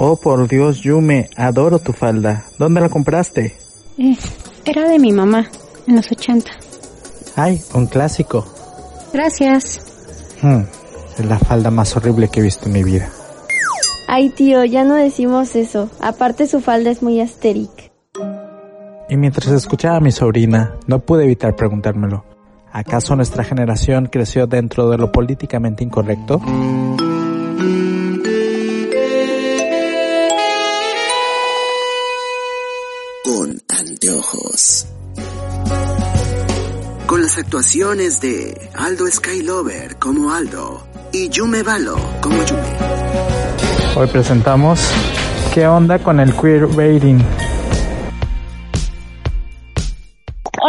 Oh, 0.00 0.14
por 0.14 0.46
Dios, 0.46 0.80
Yume, 0.82 1.28
adoro 1.36 1.80
tu 1.80 1.92
falda. 1.92 2.44
¿Dónde 2.56 2.80
la 2.80 2.88
compraste? 2.88 3.56
Eh, 3.98 4.16
era 4.64 4.88
de 4.88 4.98
mi 5.00 5.12
mamá, 5.12 5.50
en 5.88 5.96
los 5.96 6.10
80. 6.12 6.52
Ay, 7.34 7.60
un 7.74 7.88
clásico. 7.88 8.46
Gracias. 9.12 9.80
Hmm, 10.40 10.62
es 11.18 11.24
la 11.24 11.38
falda 11.40 11.72
más 11.72 11.96
horrible 11.96 12.28
que 12.28 12.38
he 12.38 12.42
visto 12.44 12.66
en 12.66 12.74
mi 12.74 12.84
vida. 12.84 13.10
Ay, 14.06 14.30
tío, 14.30 14.64
ya 14.64 14.84
no 14.84 14.94
decimos 14.94 15.56
eso. 15.56 15.90
Aparte 16.00 16.46
su 16.46 16.60
falda 16.60 16.90
es 16.90 17.02
muy 17.02 17.20
asteric. 17.20 17.90
Y 19.08 19.16
mientras 19.16 19.48
escuchaba 19.48 19.96
a 19.96 20.00
mi 20.00 20.12
sobrina, 20.12 20.76
no 20.86 21.00
pude 21.00 21.24
evitar 21.24 21.56
preguntármelo. 21.56 22.24
¿Acaso 22.72 23.16
nuestra 23.16 23.44
generación 23.44 24.06
creció 24.06 24.46
dentro 24.46 24.88
de 24.90 24.98
lo 24.98 25.10
políticamente 25.10 25.82
incorrecto? 25.84 26.40
Con 33.24 33.60
anteojos. 33.68 34.86
Con 37.06 37.22
las 37.22 37.38
actuaciones 37.38 38.20
de 38.20 38.70
Aldo 38.74 39.06
Skylover 39.10 39.96
como 39.96 40.32
Aldo 40.32 40.86
y 41.12 41.30
Yume 41.30 41.62
Balo 41.62 41.96
como 42.20 42.44
Yume. 42.44 42.76
Hoy 43.96 44.06
presentamos 44.08 44.92
¿Qué 45.54 45.66
onda 45.66 45.98
con 45.98 46.20
el 46.20 46.32
queerbaiting? 46.34 47.18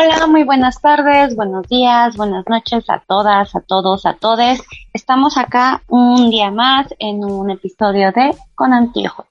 Hola, 0.01 0.27
muy 0.27 0.45
buenas 0.45 0.79
tardes, 0.79 1.35
buenos 1.35 1.67
días, 1.67 2.15
buenas 2.15 2.45
noches 2.47 2.89
a 2.89 3.03
todas, 3.05 3.53
a 3.53 3.59
todos, 3.59 4.05
a 4.05 4.13
todes. 4.13 4.63
Estamos 4.93 5.37
acá 5.37 5.81
un 5.89 6.29
día 6.29 6.51
más 6.51 6.87
en 6.99 7.25
un 7.25 7.49
episodio 7.49 8.09
de 8.13 8.33
Con 8.55 8.71
Anteojos. 8.71 9.25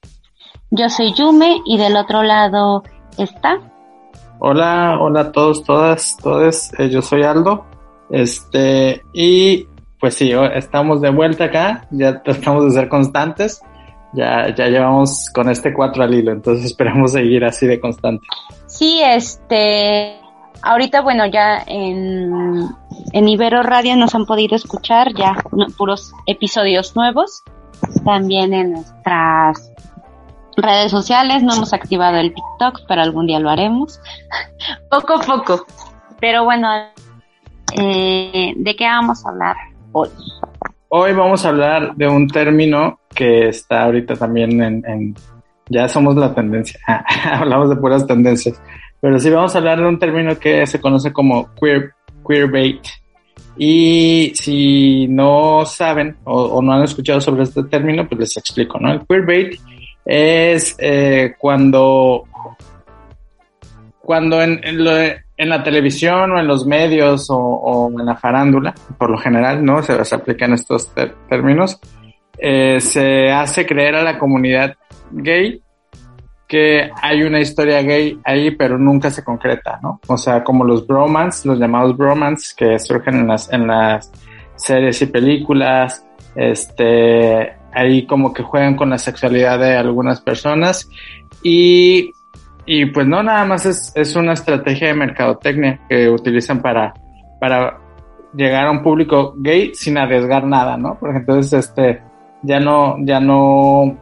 Yo 0.69 0.87
soy 0.89 1.11
Yume 1.15 1.59
y 1.65 1.79
del 1.79 1.97
otro 1.97 2.21
lado 2.21 2.83
está. 3.17 3.57
Hola, 4.37 4.99
hola 5.01 5.21
a 5.21 5.31
todos, 5.31 5.63
todas, 5.63 6.15
todes. 6.17 6.71
Eh, 6.77 6.87
yo 6.91 7.01
soy 7.01 7.23
Aldo. 7.23 7.65
Este, 8.11 9.01
y 9.11 9.65
pues 9.99 10.13
sí, 10.13 10.31
estamos 10.53 11.01
de 11.01 11.09
vuelta 11.09 11.45
acá. 11.45 11.87
Ya 11.89 12.21
tratamos 12.23 12.65
de 12.65 12.71
ser 12.79 12.89
constantes. 12.89 13.59
Ya, 14.13 14.53
ya 14.53 14.67
llevamos 14.67 15.31
con 15.33 15.49
este 15.49 15.73
cuatro 15.73 16.03
al 16.03 16.13
hilo, 16.13 16.31
entonces 16.31 16.65
esperamos 16.71 17.13
seguir 17.13 17.43
así 17.43 17.65
de 17.65 17.79
constante. 17.79 18.27
Sí, 18.67 19.01
este, 19.03 20.18
ahorita 20.61 21.01
bueno, 21.01 21.25
ya 21.27 21.63
en, 21.67 22.67
en 23.13 23.27
Ibero 23.29 23.63
Radio 23.63 23.95
nos 23.95 24.15
han 24.15 24.25
podido 24.25 24.55
escuchar 24.55 25.13
ya 25.13 25.35
puros 25.77 26.13
episodios 26.27 26.95
nuevos. 26.95 27.43
También 28.05 28.53
en 28.53 28.73
nuestras 28.73 29.71
redes 30.57 30.91
sociales 30.91 31.41
no 31.43 31.53
hemos 31.53 31.73
activado 31.73 32.17
el 32.17 32.33
TikTok, 32.33 32.81
pero 32.87 33.01
algún 33.01 33.27
día 33.27 33.39
lo 33.39 33.49
haremos. 33.49 33.99
poco 34.91 35.13
a 35.15 35.19
poco. 35.21 35.65
Pero 36.19 36.43
bueno, 36.43 36.67
eh, 37.75 38.53
¿de 38.55 38.75
qué 38.75 38.85
vamos 38.85 39.25
a 39.25 39.29
hablar 39.29 39.55
hoy? 39.91 40.09
Hoy 40.89 41.13
vamos 41.13 41.45
a 41.45 41.49
hablar 41.49 41.95
de 41.95 42.07
un 42.07 42.27
término 42.27 42.99
que 43.13 43.47
está 43.49 43.83
ahorita 43.83 44.15
también 44.15 44.61
en, 44.61 44.85
en- 44.85 45.15
ya 45.71 45.87
somos 45.87 46.15
la 46.15 46.33
tendencia, 46.33 46.79
hablamos 47.31 47.69
de 47.69 47.75
puras 47.75 48.07
tendencias, 48.07 48.59
pero 49.01 49.19
sí 49.19 49.29
vamos 49.29 49.55
a 49.55 49.59
hablar 49.59 49.79
de 49.79 49.87
un 49.87 49.99
término 49.99 50.37
que 50.37 50.65
se 50.67 50.79
conoce 50.79 51.13
como 51.13 51.49
queer, 51.55 51.93
queerbait. 52.27 52.81
Y 53.57 54.31
si 54.35 55.07
no 55.07 55.65
saben 55.65 56.17
o, 56.23 56.61
no 56.61 56.73
han 56.73 56.83
escuchado 56.83 57.19
sobre 57.19 57.43
este 57.43 57.63
término, 57.63 58.07
pues 58.07 58.19
les 58.19 58.37
explico, 58.37 58.79
¿no? 58.79 58.91
El 58.91 59.05
queerbait 59.05 59.59
es 60.05 60.75
eh, 60.79 61.35
cuando 61.37 62.23
cuando 63.99 64.41
en, 64.41 64.59
en, 64.63 64.83
lo 64.83 64.91
en 65.39 65.49
la 65.49 65.63
televisión 65.63 66.31
o 66.31 66.39
en 66.39 66.47
los 66.47 66.65
medios 66.65 67.27
o, 67.29 67.89
en 67.97 68.05
la 68.05 68.15
farándula, 68.15 68.73
por 68.97 69.09
lo 69.09 69.17
general, 69.17 69.63
¿no? 69.63 69.81
Se, 69.83 70.03
se 70.03 70.15
aplican 70.15 70.53
estos 70.53 70.91
términos, 71.29 71.79
eh, 72.37 72.79
se 72.81 73.31
hace 73.31 73.65
creer 73.65 73.95
a 73.95 74.03
la 74.03 74.17
comunidad 74.17 74.75
gay 75.11 75.61
que 76.49 76.89
hay 76.99 77.21
una 77.21 77.39
historia 77.39 77.83
gay 77.83 78.19
ahí, 78.25 78.49
pero 78.49 78.79
nunca 78.79 79.11
se 79.11 79.23
concreta, 79.23 79.79
¿no? 79.83 80.01
O 80.07 80.17
sea, 80.17 80.43
como 80.43 80.65
los 80.65 80.87
bromance, 80.87 81.47
los 81.47 81.59
llamados 81.59 81.95
bromance 81.95 82.55
que 82.57 82.79
surgen 82.79 83.19
en 83.19 83.27
las, 83.27 83.53
en 83.53 83.67
las 83.67 84.11
series 84.55 84.99
y 85.03 85.05
películas, 85.05 86.03
este, 86.35 87.53
ahí 87.71 88.07
como 88.07 88.33
que 88.33 88.41
juegan 88.41 88.75
con 88.75 88.89
la 88.89 88.97
sexualidad 88.97 89.59
de 89.59 89.77
algunas 89.77 90.21
personas 90.21 90.89
y 91.43 92.13
y 92.71 92.85
pues 92.85 93.07
no, 93.07 93.23
nada 93.23 93.45
más 93.45 93.65
es, 93.65 93.91
es 93.95 94.15
una 94.15 94.33
estrategia 94.33 94.89
de 94.89 94.93
mercadotecnia 94.93 95.79
que 95.89 96.07
utilizan 96.07 96.61
para, 96.61 96.93
para 97.39 97.79
llegar 98.35 98.67
a 98.67 98.71
un 98.71 98.83
público 98.83 99.33
gay 99.37 99.73
sin 99.73 99.97
arriesgar 99.97 100.45
nada, 100.45 100.77
¿no? 100.77 100.95
Porque 100.99 101.17
entonces 101.17 101.65
este 101.65 102.03
ya 102.43 102.59
no, 102.59 102.95
ya 102.99 103.19
no 103.19 103.97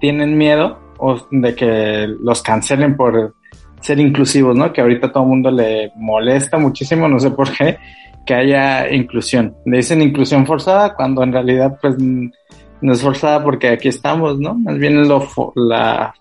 tienen 0.00 0.36
miedo 0.36 0.85
o 0.98 1.26
de 1.30 1.54
que 1.54 2.06
los 2.20 2.42
cancelen 2.42 2.96
por 2.96 3.34
ser 3.80 4.00
inclusivos, 4.00 4.56
¿no? 4.56 4.72
Que 4.72 4.80
ahorita 4.80 5.12
todo 5.12 5.22
el 5.22 5.28
mundo 5.28 5.50
le 5.50 5.92
molesta 5.96 6.58
muchísimo, 6.58 7.08
no 7.08 7.18
sé 7.20 7.30
por 7.30 7.52
qué, 7.52 7.78
que 8.26 8.34
haya 8.34 8.92
inclusión. 8.92 9.54
Le 9.64 9.78
dicen 9.78 10.02
inclusión 10.02 10.46
forzada 10.46 10.94
cuando 10.94 11.22
en 11.22 11.32
realidad 11.32 11.78
pues 11.80 11.96
no 11.98 12.92
es 12.92 13.02
forzada 13.02 13.42
porque 13.42 13.68
aquí 13.68 13.88
estamos, 13.88 14.38
¿no? 14.38 14.54
Más 14.54 14.78
bien 14.78 15.06
lo, 15.06 15.26
la 15.54 16.14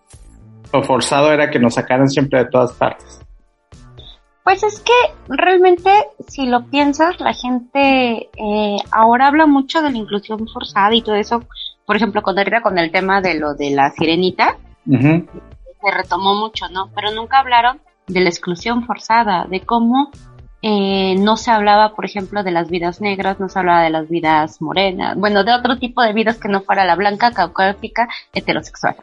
lo 0.72 0.84
forzado 0.84 1.32
era 1.32 1.50
que 1.50 1.60
nos 1.60 1.76
sacaran 1.76 2.10
siempre 2.10 2.40
de 2.40 2.50
todas 2.50 2.74
partes. 2.74 3.22
Pues 4.44 4.62
es 4.62 4.80
que 4.80 4.94
realmente, 5.28 5.90
si 6.28 6.46
lo 6.46 6.66
piensas, 6.68 7.20
la 7.20 7.34
gente 7.34 8.30
eh, 8.38 8.78
ahora 8.92 9.28
habla 9.28 9.48
mucho 9.48 9.82
de 9.82 9.92
la 9.92 9.98
inclusión 9.98 10.48
forzada 10.54 10.94
y 10.94 11.02
todo 11.02 11.16
eso. 11.16 11.44
Por 11.86 11.96
ejemplo, 11.96 12.22
cuando 12.22 12.42
era 12.42 12.62
con 12.62 12.78
el 12.78 12.92
tema 12.92 13.22
de 13.22 13.40
lo 13.40 13.56
de 13.56 13.72
la 13.72 13.90
sirenita, 13.92 14.58
Se 14.86 15.92
retomó 15.92 16.36
mucho, 16.36 16.66
¿no? 16.72 16.90
Pero 16.96 17.12
nunca 17.12 17.40
hablaron 17.40 17.80
de 18.08 18.22
la 18.22 18.30
exclusión 18.30 18.86
forzada, 18.86 19.46
de 19.50 19.62
cómo 19.62 20.10
eh, 20.62 21.16
no 21.20 21.38
se 21.38 21.52
hablaba, 21.52 21.94
por 21.96 22.06
ejemplo, 22.06 22.44
de 22.44 22.52
las 22.52 22.70
vidas 22.70 23.02
negras, 23.02 23.40
no 23.40 23.50
se 23.50 23.60
hablaba 23.60 23.84
de 23.84 23.90
las 23.92 24.10
vidas 24.10 24.62
morenas, 24.62 25.16
bueno, 25.18 25.44
de 25.44 25.54
otro 25.54 25.78
tipo 25.78 26.02
de 26.02 26.14
vidas 26.14 26.38
que 26.40 26.50
no 26.50 26.62
fuera 26.62 26.86
la 26.86 26.96
blanca, 26.96 27.32
caucásica, 27.32 28.08
heterosexual. 28.34 28.96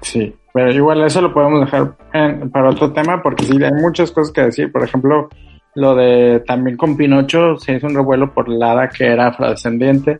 Sí, 0.00 0.34
pero 0.54 0.70
igual 0.72 1.02
eso 1.04 1.20
lo 1.20 1.32
podemos 1.34 1.60
dejar 1.60 1.94
en- 2.12 2.50
para 2.50 2.70
otro 2.70 2.92
tema 2.92 3.22
porque 3.22 3.44
sí, 3.44 3.62
hay 3.62 3.72
muchas 3.72 4.10
cosas 4.12 4.32
que 4.32 4.42
decir. 4.42 4.70
Por 4.72 4.84
ejemplo, 4.84 5.28
lo 5.74 5.94
de 5.94 6.40
también 6.46 6.76
con 6.76 6.96
Pinocho 6.96 7.56
se 7.58 7.74
hizo 7.76 7.86
un 7.86 7.94
revuelo 7.94 8.32
por 8.32 8.48
Lara 8.48 8.88
que 8.88 9.06
era 9.06 9.28
afrodescendiente. 9.28 10.18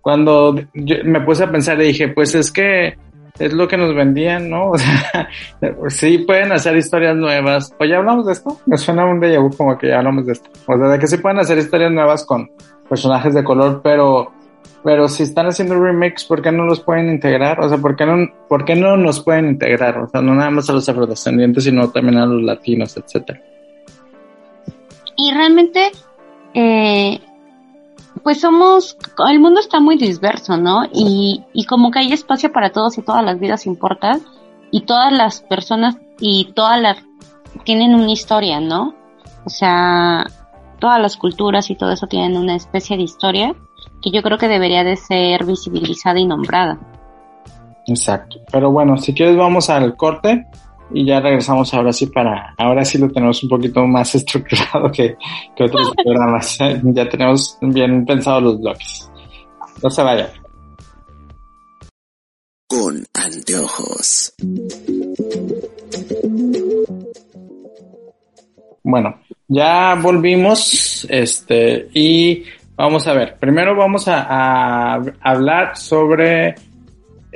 Cuando 0.00 0.54
yo 0.74 0.96
me 1.04 1.20
puse 1.20 1.44
a 1.44 1.50
pensar 1.50 1.80
y 1.80 1.88
dije, 1.88 2.08
pues 2.08 2.34
es 2.34 2.50
que 2.50 2.98
es 3.38 3.52
lo 3.52 3.68
que 3.68 3.76
nos 3.76 3.94
vendían, 3.94 4.50
¿no? 4.50 4.70
O 4.72 4.78
sea, 4.78 5.28
sí 5.88 6.18
pueden 6.18 6.52
hacer 6.52 6.76
historias 6.76 7.16
nuevas. 7.16 7.74
¿O 7.78 7.84
ya 7.84 7.98
hablamos 7.98 8.26
de 8.26 8.32
esto? 8.32 8.58
Me 8.66 8.76
suena 8.76 9.04
un 9.04 9.20
déjà 9.20 9.40
vu 9.40 9.54
como 9.56 9.76
que 9.78 9.88
ya 9.88 9.98
hablamos 9.98 10.26
de 10.26 10.32
esto. 10.32 10.50
O 10.66 10.76
sea, 10.76 10.88
de 10.88 10.98
que 10.98 11.06
sí 11.06 11.18
pueden 11.18 11.38
hacer 11.38 11.58
historias 11.58 11.92
nuevas 11.92 12.24
con 12.24 12.50
personajes 12.88 13.34
de 13.34 13.44
color, 13.44 13.80
pero 13.82 14.32
pero 14.84 15.08
si 15.08 15.24
están 15.24 15.46
haciendo 15.46 15.78
remakes, 15.78 16.24
¿por 16.24 16.40
qué 16.40 16.52
no 16.52 16.64
los 16.64 16.80
pueden 16.80 17.10
integrar? 17.10 17.60
O 17.60 17.68
sea, 17.68 17.78
¿por 17.78 17.96
qué 17.96 18.06
no, 18.06 18.26
por 18.48 18.64
qué 18.64 18.76
no 18.76 18.96
nos 18.96 19.20
pueden 19.20 19.46
integrar? 19.46 19.98
O 19.98 20.08
sea, 20.08 20.22
no 20.22 20.34
nada 20.34 20.50
más 20.50 20.70
a 20.70 20.72
los 20.72 20.88
afrodescendientes, 20.88 21.64
sino 21.64 21.90
también 21.90 22.18
a 22.18 22.26
los 22.26 22.42
latinos, 22.42 22.96
etcétera. 22.96 23.40
Y 25.16 25.32
realmente, 25.32 25.90
eh, 26.54 27.20
pues 28.22 28.40
somos, 28.40 28.96
el 29.28 29.40
mundo 29.40 29.60
está 29.60 29.80
muy 29.80 29.96
disperso, 29.96 30.56
¿no? 30.56 30.84
Y, 30.92 31.44
y 31.52 31.64
como 31.64 31.90
que 31.90 32.00
hay 32.00 32.12
espacio 32.12 32.52
para 32.52 32.70
todos 32.70 32.98
y 32.98 33.02
todas 33.02 33.24
las 33.24 33.38
vidas 33.38 33.66
importan 33.66 34.20
y 34.70 34.82
todas 34.82 35.12
las 35.12 35.40
personas 35.42 35.96
y 36.20 36.52
todas 36.54 36.80
las 36.80 36.98
tienen 37.64 37.94
una 37.94 38.10
historia, 38.10 38.60
¿no? 38.60 38.94
O 39.44 39.50
sea, 39.50 40.26
todas 40.78 41.00
las 41.00 41.16
culturas 41.16 41.70
y 41.70 41.74
todo 41.74 41.92
eso 41.92 42.06
tienen 42.06 42.36
una 42.36 42.54
especie 42.54 42.96
de 42.96 43.02
historia 43.02 43.54
que 44.02 44.10
yo 44.10 44.22
creo 44.22 44.38
que 44.38 44.48
debería 44.48 44.84
de 44.84 44.96
ser 44.96 45.44
visibilizada 45.44 46.18
y 46.18 46.26
nombrada. 46.26 46.78
Exacto. 47.86 48.38
Pero 48.52 48.70
bueno, 48.70 48.96
si 48.98 49.14
quieres 49.14 49.36
vamos 49.36 49.70
al 49.70 49.96
corte 49.96 50.46
y 50.92 51.04
ya 51.04 51.20
regresamos 51.20 51.72
ahora 51.74 51.92
sí 51.92 52.06
para, 52.06 52.54
ahora 52.56 52.84
sí 52.84 52.98
lo 52.98 53.08
tenemos 53.10 53.42
un 53.42 53.48
poquito 53.48 53.86
más 53.86 54.14
estructurado 54.14 54.90
que, 54.90 55.16
que 55.56 55.64
otros 55.64 55.92
programas. 56.04 56.58
ya 56.58 57.08
tenemos 57.08 57.58
bien 57.60 58.04
pensados 58.04 58.42
los 58.42 58.60
bloques. 58.60 59.10
No 59.82 59.90
se 59.90 60.02
vayan. 60.02 60.28
Con 62.66 63.04
anteojos. 63.14 64.34
Bueno, 68.82 69.20
ya 69.46 69.94
volvimos, 70.00 71.06
este, 71.10 71.88
y 71.92 72.44
vamos 72.74 73.06
a 73.06 73.12
ver. 73.12 73.38
Primero 73.38 73.76
vamos 73.76 74.08
a, 74.08 74.26
a 74.28 75.02
hablar 75.20 75.76
sobre 75.76 76.54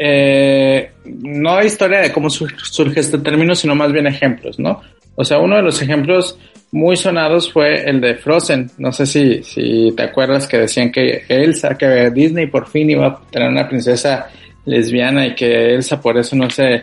eh, 0.05 0.91
no 1.05 1.63
historia 1.63 2.01
de 2.01 2.13
cómo 2.13 2.29
surge 2.29 2.99
este 2.99 3.19
término, 3.19 3.55
sino 3.55 3.77
más 3.77 3.93
bien 3.93 4.09
ejemplos, 4.09 4.59
¿no? 4.59 4.81
O 5.15 5.25
sea, 5.25 5.39
uno 5.39 5.55
de 5.55 5.63
los 5.63 5.81
ejemplos 5.81 6.37
muy 6.73 6.97
sonados 6.97 7.53
fue 7.53 7.89
el 7.89 8.01
de 8.01 8.17
Frozen. 8.17 8.71
No 8.79 8.91
sé 8.91 9.07
si, 9.07 9.45
si 9.45 9.93
te 9.97 10.03
acuerdas 10.03 10.49
que 10.49 10.59
decían 10.59 10.91
que 10.91 11.25
Elsa, 11.29 11.79
que 11.79 12.11
Disney 12.11 12.49
por 12.49 12.69
fin 12.69 12.91
iba 12.91 13.07
a 13.07 13.21
tener 13.31 13.49
una 13.49 13.69
princesa 13.69 14.29
lesbiana 14.65 15.25
y 15.27 15.35
que 15.37 15.75
Elsa 15.75 16.01
por 16.01 16.19
eso 16.19 16.35
no 16.35 16.51
se 16.51 16.83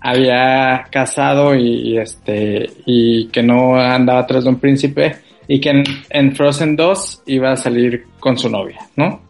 había 0.00 0.86
casado 0.92 1.56
y, 1.56 1.98
este 1.98 2.70
y 2.86 3.26
que 3.28 3.42
no 3.42 3.74
andaba 3.80 4.26
tras 4.28 4.44
de 4.44 4.50
un 4.50 4.60
príncipe 4.60 5.16
y 5.48 5.60
que 5.60 5.82
en, 6.08 6.36
Frozen 6.36 6.76
2 6.76 7.22
iba 7.26 7.50
a 7.50 7.56
salir 7.56 8.04
con 8.20 8.38
su 8.38 8.48
novia, 8.48 8.78
¿no? 8.94 9.22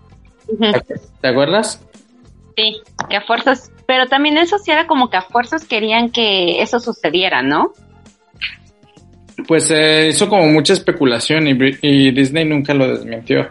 ¿Te 1.22 1.28
acuerdas? 1.28 1.82
Sí, 2.56 2.80
que 3.08 3.16
a 3.16 3.22
fuerzas, 3.22 3.72
pero 3.86 4.06
también 4.06 4.36
eso 4.38 4.58
sí 4.58 4.70
era 4.70 4.86
como 4.86 5.10
que 5.10 5.16
a 5.16 5.22
fuerzas 5.22 5.64
querían 5.64 6.10
que 6.10 6.60
eso 6.62 6.80
sucediera, 6.80 7.42
¿no? 7.42 7.72
Pues 9.46 9.68
se 9.68 10.08
hizo 10.08 10.28
como 10.28 10.46
mucha 10.46 10.72
especulación 10.72 11.46
y, 11.46 12.10
Disney 12.12 12.44
nunca 12.44 12.74
lo 12.74 12.88
desmintió. 12.88 13.48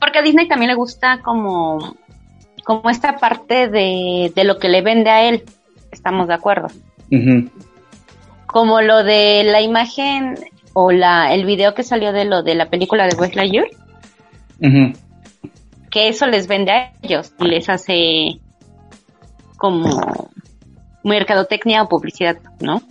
Porque 0.00 0.18
a 0.18 0.22
Disney 0.22 0.48
también 0.48 0.70
le 0.70 0.76
gusta 0.76 1.20
como, 1.22 1.96
como 2.64 2.88
esta 2.90 3.16
parte 3.18 3.68
de, 3.68 4.32
de 4.34 4.44
lo 4.44 4.58
que 4.58 4.68
le 4.68 4.82
vende 4.82 5.10
a 5.10 5.28
él. 5.28 5.44
Estamos 5.92 6.28
de 6.28 6.34
acuerdo. 6.34 6.68
Como 8.46 8.80
lo 8.80 9.04
de 9.04 9.44
la 9.44 9.60
imagen 9.60 10.34
o 10.72 10.92
la, 10.92 11.32
el 11.32 11.44
video 11.44 11.74
que 11.74 11.82
salió 11.82 12.12
de 12.12 12.24
lo 12.24 12.42
de 12.42 12.54
la 12.54 12.68
película 12.68 13.06
de 13.06 13.16
West 13.16 13.34
Lightyear. 13.34 13.66
Que 15.90 16.08
eso 16.08 16.26
les 16.26 16.46
vende 16.46 16.72
a 16.72 16.92
ellos 17.02 17.32
y 17.38 17.46
les 17.46 17.68
hace 17.68 18.40
como 19.56 20.30
mercadotecnia 21.04 21.82
o 21.82 21.88
publicidad, 21.88 22.36
¿no? 22.60 22.82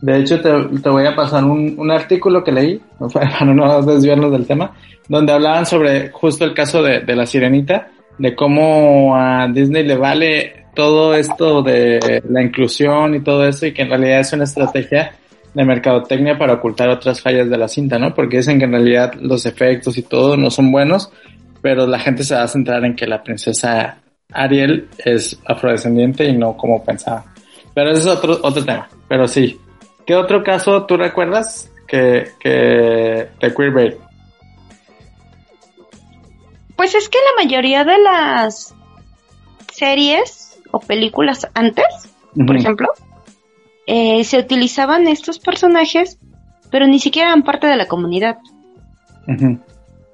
De 0.00 0.18
hecho, 0.18 0.40
te, 0.40 0.50
te 0.82 0.88
voy 0.88 1.06
a 1.06 1.14
pasar 1.14 1.44
un, 1.44 1.74
un, 1.78 1.90
artículo 1.90 2.42
que 2.42 2.52
leí, 2.52 2.80
para 3.12 3.44
no 3.44 3.82
desviarnos 3.82 4.32
del 4.32 4.46
tema, 4.46 4.74
donde 5.08 5.32
hablaban 5.32 5.66
sobre 5.66 6.10
justo 6.10 6.44
el 6.44 6.54
caso 6.54 6.82
de, 6.82 7.00
de 7.00 7.16
la 7.16 7.26
sirenita, 7.26 7.88
de 8.18 8.34
cómo 8.34 9.14
a 9.16 9.46
Disney 9.48 9.84
le 9.84 9.96
vale 9.96 10.66
todo 10.74 11.14
esto 11.14 11.62
de 11.62 12.22
la 12.28 12.42
inclusión 12.42 13.14
y 13.14 13.20
todo 13.20 13.46
eso, 13.46 13.66
y 13.66 13.72
que 13.72 13.82
en 13.82 13.90
realidad 13.90 14.20
es 14.20 14.32
una 14.32 14.44
estrategia 14.44 15.12
de 15.52 15.64
mercadotecnia 15.64 16.38
para 16.38 16.54
ocultar 16.54 16.88
otras 16.88 17.20
fallas 17.20 17.50
de 17.50 17.58
la 17.58 17.68
cinta, 17.68 17.98
¿no? 17.98 18.14
Porque 18.14 18.38
dicen 18.38 18.58
que 18.58 18.66
en 18.66 18.72
realidad 18.72 19.14
los 19.20 19.46
efectos 19.46 19.98
y 19.98 20.02
todo 20.02 20.36
no 20.36 20.50
son 20.50 20.70
buenos, 20.70 21.10
pero 21.60 21.86
la 21.86 21.98
gente 21.98 22.24
se 22.24 22.34
va 22.34 22.42
a 22.42 22.48
centrar 22.48 22.84
en 22.84 22.94
que 22.94 23.06
la 23.06 23.22
princesa 23.22 23.98
Ariel 24.32 24.88
es 24.98 25.38
afrodescendiente 25.46 26.24
y 26.24 26.36
no 26.36 26.56
como 26.56 26.82
pensaba. 26.84 27.24
Pero 27.74 27.90
ese 27.90 28.00
es 28.00 28.06
otro, 28.06 28.38
otro 28.42 28.64
tema. 28.64 28.88
Pero 29.08 29.26
sí, 29.26 29.58
¿Qué 30.10 30.16
otro 30.16 30.42
caso 30.42 30.86
tú 30.86 30.96
recuerdas 30.96 31.70
que, 31.86 32.32
que 32.40 33.28
de 33.40 33.54
queerbait? 33.54 33.96
Pues 36.74 36.96
es 36.96 37.08
que 37.08 37.18
la 37.18 37.44
mayoría 37.44 37.84
de 37.84 37.96
las 37.96 38.74
series 39.72 40.60
o 40.72 40.80
películas 40.80 41.46
antes, 41.54 41.86
por 42.44 42.56
ejemplo, 42.56 42.88
eh, 43.86 44.24
se 44.24 44.40
utilizaban 44.40 45.06
estos 45.06 45.38
personajes, 45.38 46.18
pero 46.72 46.88
ni 46.88 46.98
siquiera 46.98 47.28
eran 47.28 47.44
parte 47.44 47.68
de 47.68 47.76
la 47.76 47.86
comunidad. 47.86 48.38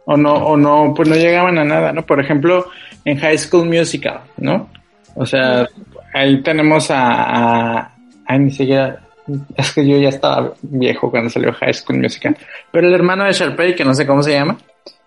O 0.06 0.16
no, 0.16 0.34
o 0.34 0.56
no, 0.56 0.94
pues 0.94 1.08
no 1.08 1.16
llegaban 1.16 1.58
a 1.58 1.64
nada, 1.64 1.92
¿no? 1.92 2.06
Por 2.06 2.20
ejemplo, 2.20 2.66
en 3.04 3.18
High 3.18 3.38
School 3.38 3.68
Musical, 3.68 4.20
¿no? 4.38 4.70
O 5.14 5.26
sea, 5.26 5.68
ahí 6.14 6.42
tenemos 6.42 6.90
a, 6.90 7.78
a, 7.78 7.92
a 8.24 8.38
ni 8.38 8.50
siquiera 8.50 9.06
es 9.56 9.72
que 9.72 9.86
yo 9.86 9.98
ya 9.98 10.08
estaba 10.08 10.54
viejo 10.62 11.10
cuando 11.10 11.30
salió 11.30 11.52
High 11.52 11.74
School 11.74 11.98
Musical. 11.98 12.36
Pero 12.70 12.86
el 12.86 12.94
hermano 12.94 13.24
de 13.24 13.32
Sharpay, 13.32 13.74
que 13.74 13.84
no 13.84 13.94
sé 13.94 14.06
cómo 14.06 14.22
se 14.22 14.32
llama, 14.32 14.58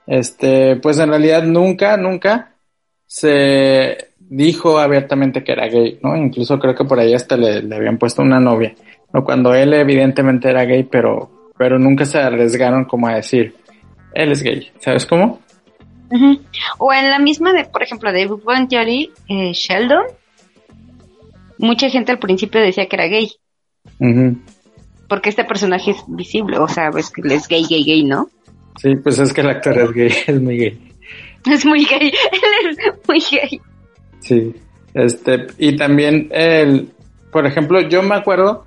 este, 0.06 0.76
pues 0.78 1.00
en 1.00 1.10
realidad 1.10 1.44
nunca, 1.44 1.96
nunca 1.98 2.54
se 3.06 4.10
dijo 4.20 4.78
abiertamente 4.78 5.44
que 5.44 5.54
era 5.54 5.68
gay, 5.68 6.00
¿no? 6.04 6.16
Incluso 6.16 6.60
creo 6.60 6.76
que 6.76 6.86
por 6.86 7.00
ahí 7.00 7.14
hasta 7.14 7.38
le, 7.38 7.76
habían 7.76 7.98
puesto 7.98 8.22
una 8.22 8.40
novia, 8.40 8.76
¿no? 9.14 9.24
Cuando 9.24 9.54
él 9.54 9.74
evidentemente 9.74 10.50
era 10.50 10.66
gay, 10.66 10.84
pero, 10.84 11.52
pero 11.58 11.80
nunca 11.80 12.06
se 12.06 12.20
arriesgaron 12.20 12.86
como 12.86 13.08
a 13.08 13.16
decir, 13.16 13.56
él 14.14 14.32
es 14.32 14.44
gay, 14.44 14.72
¿sabes 14.80 15.06
cómo? 15.06 15.40
O 16.78 16.94
en 16.94 17.10
la 17.10 17.20
misma 17.20 17.54
de, 17.54 17.66
por 17.66 17.84
ejemplo, 17.84 18.12
de 18.12 18.28
Big 18.28 19.12
eh, 19.28 19.52
Sheldon, 19.54 20.04
mucha 21.58 21.90
gente 21.90 22.12
al 22.12 22.20
principio 22.20 22.62
decía 22.62 22.88
que 22.88 22.96
era 22.96 23.08
gay. 23.08 23.32
Porque 25.08 25.30
este 25.30 25.44
personaje 25.44 25.92
es 25.92 26.04
visible, 26.08 26.58
o 26.58 26.68
sea, 26.68 26.90
es 26.98 27.12
que 27.12 27.22
es 27.34 27.48
gay, 27.48 27.66
gay, 27.70 27.84
gay, 27.84 28.04
¿no? 28.04 28.30
Sí, 28.78 28.96
pues 28.96 29.20
es 29.20 29.34
que 29.34 29.42
el 29.42 29.50
actor 29.50 29.78
es 29.78 29.92
gay, 29.92 30.14
es 30.28 30.42
muy 30.42 30.58
gay. 30.58 30.96
Es 31.50 31.66
muy 31.66 31.86
gay, 31.86 32.12
él 32.64 32.70
es 32.70 33.08
muy 33.08 33.20
gay. 33.20 33.62
Sí, 34.20 34.54
este, 34.94 35.48
y 35.58 35.76
también 35.76 36.30
el, 36.32 36.90
por 37.32 37.46
ejemplo, 37.46 37.82
yo 37.88 38.02
me 38.02 38.16
acuerdo 38.16 38.66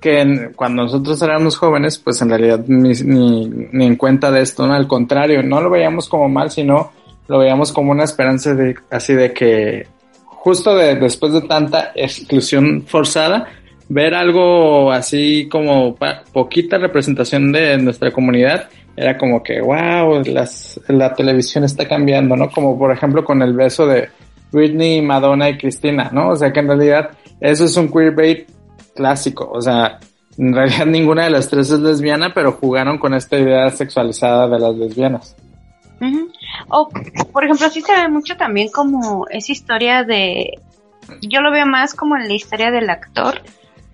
que 0.00 0.50
cuando 0.54 0.84
nosotros 0.84 1.20
éramos 1.22 1.56
jóvenes, 1.56 1.98
pues 1.98 2.22
en 2.22 2.30
realidad 2.30 2.64
ni, 2.66 2.92
ni, 2.92 3.86
en 3.86 3.96
cuenta 3.96 4.30
de 4.30 4.42
esto, 4.42 4.66
¿no? 4.66 4.74
Al 4.74 4.86
contrario, 4.86 5.42
no 5.42 5.60
lo 5.60 5.70
veíamos 5.70 6.08
como 6.08 6.28
mal, 6.28 6.50
sino 6.50 6.92
lo 7.26 7.38
veíamos 7.38 7.72
como 7.72 7.92
una 7.92 8.04
esperanza 8.04 8.54
de, 8.54 8.76
así 8.90 9.14
de 9.14 9.32
que 9.32 9.86
justo 10.24 10.76
de, 10.76 10.94
después 10.94 11.32
de 11.32 11.42
tanta 11.42 11.92
exclusión 11.94 12.84
forzada, 12.86 13.48
ver 13.88 14.14
algo 14.14 14.92
así 14.92 15.48
como 15.50 15.96
poquita 16.32 16.78
representación 16.78 17.52
de 17.52 17.78
nuestra 17.78 18.10
comunidad 18.10 18.68
era 18.96 19.16
como 19.16 19.42
que, 19.42 19.60
wow, 19.60 20.22
las, 20.24 20.80
la 20.88 21.14
televisión 21.14 21.64
está 21.64 21.86
cambiando, 21.86 22.36
¿no? 22.36 22.50
Como 22.50 22.78
por 22.78 22.92
ejemplo 22.92 23.24
con 23.24 23.42
el 23.42 23.52
beso 23.52 23.86
de 23.86 24.08
Britney, 24.50 25.02
Madonna 25.02 25.48
y 25.48 25.58
Cristina, 25.58 26.10
¿no? 26.12 26.30
O 26.30 26.36
sea 26.36 26.52
que 26.52 26.60
en 26.60 26.68
realidad 26.68 27.10
eso 27.40 27.64
es 27.64 27.76
un 27.76 27.90
queerbait 27.90 28.48
clásico, 28.98 29.48
o 29.50 29.62
sea, 29.62 30.00
en 30.36 30.52
realidad 30.52 30.86
ninguna 30.98 31.24
de 31.24 31.30
las 31.30 31.48
tres 31.48 31.70
es 31.70 31.78
lesbiana, 31.78 32.34
pero 32.34 32.52
jugaron 32.52 32.98
con 32.98 33.14
esta 33.14 33.38
idea 33.38 33.70
sexualizada 33.70 34.48
de 34.48 34.58
las 34.58 34.74
lesbianas. 34.74 35.36
O, 36.68 36.88
por 37.32 37.44
ejemplo, 37.44 37.70
sí 37.70 37.80
se 37.80 37.92
ve 37.92 38.08
mucho 38.08 38.36
también 38.36 38.68
como 38.68 39.26
esa 39.30 39.52
historia 39.52 40.04
de, 40.04 40.58
yo 41.22 41.40
lo 41.40 41.50
veo 41.50 41.66
más 41.66 41.94
como 41.94 42.16
en 42.16 42.28
la 42.28 42.34
historia 42.34 42.70
del 42.70 42.90
actor, 42.90 43.40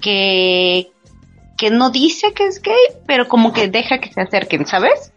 que, 0.00 0.90
que 1.56 1.70
no 1.70 1.90
dice 1.90 2.32
que 2.32 2.46
es 2.46 2.60
gay, 2.60 2.74
pero 3.06 3.28
como 3.28 3.52
que 3.52 3.68
deja 3.68 3.98
que 3.98 4.12
se 4.12 4.20
acerquen, 4.20 4.66
¿sabes? 4.66 5.12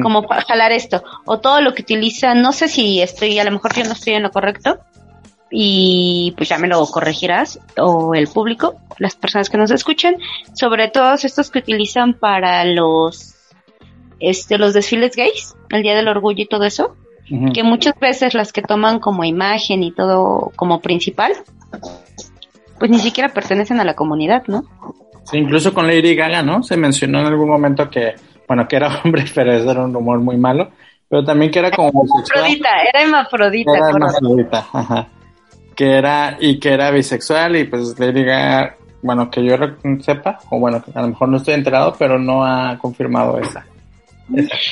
Como 0.00 0.28
para 0.28 0.42
jalar 0.42 0.70
esto. 0.70 1.02
O 1.24 1.40
todo 1.40 1.60
lo 1.60 1.74
que 1.74 1.82
utiliza, 1.82 2.34
no 2.34 2.52
sé 2.52 2.68
si 2.68 3.02
estoy, 3.02 3.38
a 3.40 3.44
lo 3.44 3.50
mejor 3.50 3.74
yo 3.74 3.82
no 3.84 3.92
estoy 3.92 4.12
en 4.12 4.22
lo 4.22 4.30
correcto, 4.30 4.78
y 5.54 6.32
pues 6.34 6.48
ya 6.48 6.56
me 6.56 6.66
lo 6.66 6.84
corregirás, 6.86 7.60
o 7.76 8.14
el 8.14 8.26
público, 8.26 8.76
las 8.98 9.14
personas 9.14 9.50
que 9.50 9.58
nos 9.58 9.70
escuchan, 9.70 10.16
sobre 10.54 10.88
todos 10.88 11.26
estos 11.26 11.50
que 11.50 11.58
utilizan 11.58 12.14
para 12.14 12.64
los, 12.64 13.34
este, 14.18 14.56
los 14.56 14.72
desfiles 14.72 15.14
gays, 15.14 15.54
el 15.68 15.82
Día 15.82 15.94
del 15.94 16.08
Orgullo 16.08 16.42
y 16.42 16.48
todo 16.48 16.64
eso, 16.64 16.96
que 17.54 17.62
muchas 17.62 17.98
veces 17.98 18.34
las 18.34 18.52
que 18.52 18.60
toman 18.60 18.98
como 18.98 19.24
imagen 19.24 19.82
y 19.82 19.92
todo 19.92 20.52
como 20.56 20.80
principal, 20.80 21.32
pues 22.78 22.90
ni 22.90 22.98
siquiera 22.98 23.28
pertenecen 23.30 23.78
a 23.78 23.84
la 23.84 23.94
comunidad, 23.94 24.44
¿no? 24.48 24.64
Sí, 25.24 25.38
incluso 25.38 25.72
con 25.72 25.86
Lady 25.86 26.14
Gaga, 26.14 26.42
¿no? 26.42 26.62
Se 26.62 26.76
mencionó 26.76 27.20
en 27.20 27.26
algún 27.26 27.48
momento 27.48 27.88
que, 27.88 28.14
bueno, 28.48 28.66
que 28.66 28.76
era 28.76 29.00
hombre, 29.04 29.24
pero 29.34 29.54
eso 29.54 29.70
era 29.70 29.84
un 29.84 29.92
rumor 29.92 30.18
muy 30.20 30.36
malo, 30.36 30.70
pero 31.08 31.24
también 31.24 31.50
que 31.50 31.58
era 31.58 31.70
como 31.70 31.88
Hermafrodita, 31.88 32.82
era 32.88 33.02
hermafrodita. 33.02 33.72
Era 33.76 33.88
hermafrodita, 33.90 34.66
ajá. 34.72 35.08
Que 35.74 35.96
era, 35.96 36.36
y 36.40 36.58
que 36.58 36.72
era 36.72 36.90
bisexual, 36.90 37.56
y 37.56 37.64
pues 37.64 37.98
Lady 37.98 38.24
Gaga 38.24 38.76
bueno, 39.02 39.30
que 39.30 39.44
yo 39.44 39.56
sepa, 40.00 40.38
o 40.50 40.58
bueno, 40.58 40.82
a 40.94 41.02
lo 41.02 41.08
mejor 41.08 41.28
no 41.28 41.36
estoy 41.36 41.54
enterado, 41.54 41.94
pero 41.98 42.18
no 42.18 42.44
ha 42.44 42.78
confirmado 42.78 43.38
esa. 43.38 43.66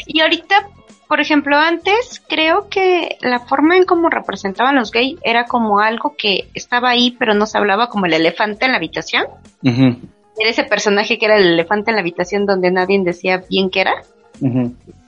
Y 0.07 0.21
ahorita, 0.21 0.69
por 1.09 1.21
ejemplo, 1.21 1.57
antes 1.57 2.23
creo 2.29 2.69
que 2.69 3.19
la 3.21 3.41
forma 3.41 3.77
en 3.77 3.85
cómo 3.85 4.09
representaban 4.09 4.77
los 4.77 4.93
gays 4.93 5.19
era 5.23 5.47
como 5.47 5.81
algo 5.81 6.15
que 6.17 6.49
estaba 6.55 6.91
ahí, 6.91 7.17
pero 7.19 7.35
no 7.35 7.47
se 7.47 7.59
hablaba 7.59 7.89
como 7.89 8.07
el 8.07 8.15
elefante 8.15 8.67
en 8.67 8.71
la 8.71 8.79
habitación. 8.79 9.25
Era 9.63 10.49
ese 10.49 10.65
personaje 10.65 11.19
que 11.19 11.27
era 11.27 11.37
el 11.37 11.49
elefante 11.49 11.91
en 11.91 11.97
la 11.97 12.01
habitación 12.01 12.47
donde 12.47 12.71
nadie 12.71 13.01
decía 13.03 13.43
bien 13.51 13.69
qué 13.69 13.81
era. 13.81 13.95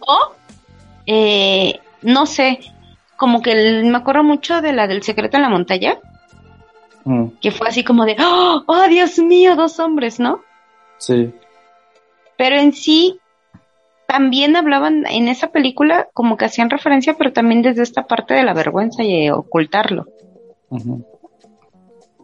O, 0.01 0.33
eh, 1.07 1.79
no 2.03 2.27
sé, 2.27 2.59
como 3.23 3.41
que 3.41 3.85
me 3.85 3.97
acuerdo 3.97 4.25
mucho 4.25 4.61
de 4.61 4.73
la 4.73 4.89
del 4.89 5.05
secreto 5.05 5.37
en 5.37 5.45
la 5.45 5.49
montaña. 5.49 5.97
Que 7.41 7.53
fue 7.53 7.69
así 7.69 7.85
como 7.85 8.05
de, 8.05 8.17
¡Oh, 8.19 8.65
¡oh, 8.67 8.89
Dios 8.89 9.17
mío, 9.21 9.55
dos 9.55 9.79
hombres, 9.79 10.19
¿no? 10.19 10.41
Sí. 10.99 11.33
Pero 12.37 12.57
en 12.57 12.73
sí, 12.73 13.21
también 14.09 14.57
hablaban 14.57 15.07
en 15.07 15.29
esa 15.29 15.53
película 15.53 16.09
como 16.15 16.37
que 16.37 16.47
hacían 16.47 16.69
referencia, 16.69 17.15
pero 17.15 17.33
también 17.33 17.63
desde 17.63 17.85
esta 17.85 18.09
parte 18.09 18.35
de 18.35 18.43
la 18.43 18.55
vergüenza 18.55 19.05
y 19.05 19.31
ocultarlo. 19.31 20.07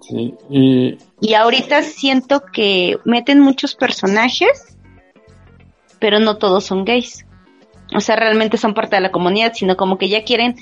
Sí, 0.00 0.34
y... 0.50 0.98
y 1.20 1.34
ahorita 1.34 1.82
siento 1.82 2.42
que 2.52 2.98
meten 3.04 3.38
muchos 3.38 3.76
personajes, 3.76 4.76
pero 6.00 6.18
no 6.18 6.38
todos 6.38 6.64
son 6.64 6.84
gays. 6.84 7.24
O 7.94 8.00
sea, 8.00 8.16
realmente 8.16 8.56
son 8.56 8.74
parte 8.74 8.96
de 8.96 9.02
la 9.02 9.12
comunidad, 9.12 9.52
sino 9.54 9.76
como 9.76 9.96
que 9.96 10.08
ya 10.08 10.24
quieren, 10.24 10.56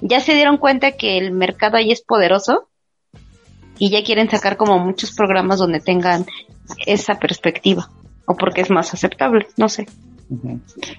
ya 0.00 0.20
se 0.20 0.34
dieron 0.34 0.58
cuenta 0.58 0.92
que 0.92 1.18
el 1.18 1.32
mercado 1.32 1.76
ahí 1.76 1.90
es 1.90 2.02
poderoso 2.02 2.68
y 3.78 3.90
ya 3.90 4.02
quieren 4.04 4.30
sacar 4.30 4.56
como 4.56 4.78
muchos 4.78 5.12
programas 5.12 5.58
donde 5.58 5.80
tengan 5.80 6.26
esa 6.86 7.18
perspectiva 7.18 7.88
o 8.26 8.36
porque 8.36 8.60
es 8.60 8.70
más 8.70 8.92
aceptable, 8.92 9.46
no 9.56 9.68
sé. 9.68 9.86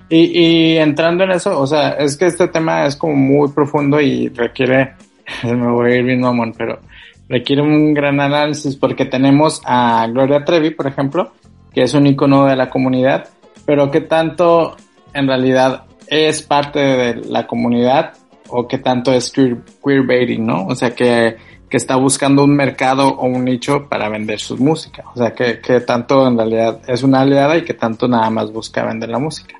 Y, 0.09 0.77
entrando 0.77 1.25
en 1.25 1.31
eso, 1.31 1.59
o 1.59 1.67
sea, 1.67 1.89
es 1.89 2.15
que 2.17 2.27
este 2.27 2.47
tema 2.47 2.85
es 2.85 2.95
como 2.95 3.13
muy 3.15 3.49
profundo 3.49 3.99
y 3.99 4.29
requiere, 4.29 4.93
me 5.43 5.71
voy 5.71 5.91
a 5.91 5.95
ir 5.97 6.05
bien 6.05 6.21
mamón, 6.21 6.53
pero 6.57 6.79
requiere 7.27 7.61
un 7.61 7.93
gran 7.93 8.19
análisis 8.21 8.75
porque 8.77 9.05
tenemos 9.05 9.61
a 9.65 10.07
Gloria 10.07 10.45
Trevi, 10.45 10.71
por 10.71 10.87
ejemplo, 10.87 11.33
que 11.73 11.83
es 11.83 11.93
un 11.93 12.07
icono 12.07 12.45
de 12.45 12.55
la 12.55 12.69
comunidad, 12.69 13.27
pero 13.65 13.91
que 13.91 14.01
tanto 14.01 14.77
en 15.13 15.27
realidad 15.27 15.83
es 16.07 16.41
parte 16.41 16.79
de 16.79 17.15
la 17.25 17.47
comunidad 17.47 18.13
o 18.49 18.67
que 18.67 18.77
tanto 18.77 19.11
es 19.11 19.31
queer, 19.31 19.57
queerbaiting, 19.83 20.45
¿no? 20.45 20.67
O 20.67 20.75
sea, 20.75 20.93
que 20.95 21.37
que 21.69 21.77
está 21.77 21.95
buscando 21.97 22.43
un 22.43 22.55
mercado 22.55 23.09
o 23.09 23.25
un 23.25 23.43
nicho 23.45 23.87
para 23.89 24.09
vender 24.09 24.39
su 24.39 24.57
música. 24.57 25.03
O 25.13 25.17
sea, 25.17 25.33
que, 25.33 25.59
que 25.59 25.81
tanto 25.81 26.25
en 26.27 26.37
realidad 26.37 26.81
es 26.87 27.03
una 27.03 27.21
aliada 27.21 27.57
y 27.57 27.65
que 27.65 27.73
tanto 27.73 28.07
nada 28.07 28.29
más 28.29 28.51
busca 28.51 28.85
vender 28.85 29.09
la 29.09 29.19
música. 29.19 29.55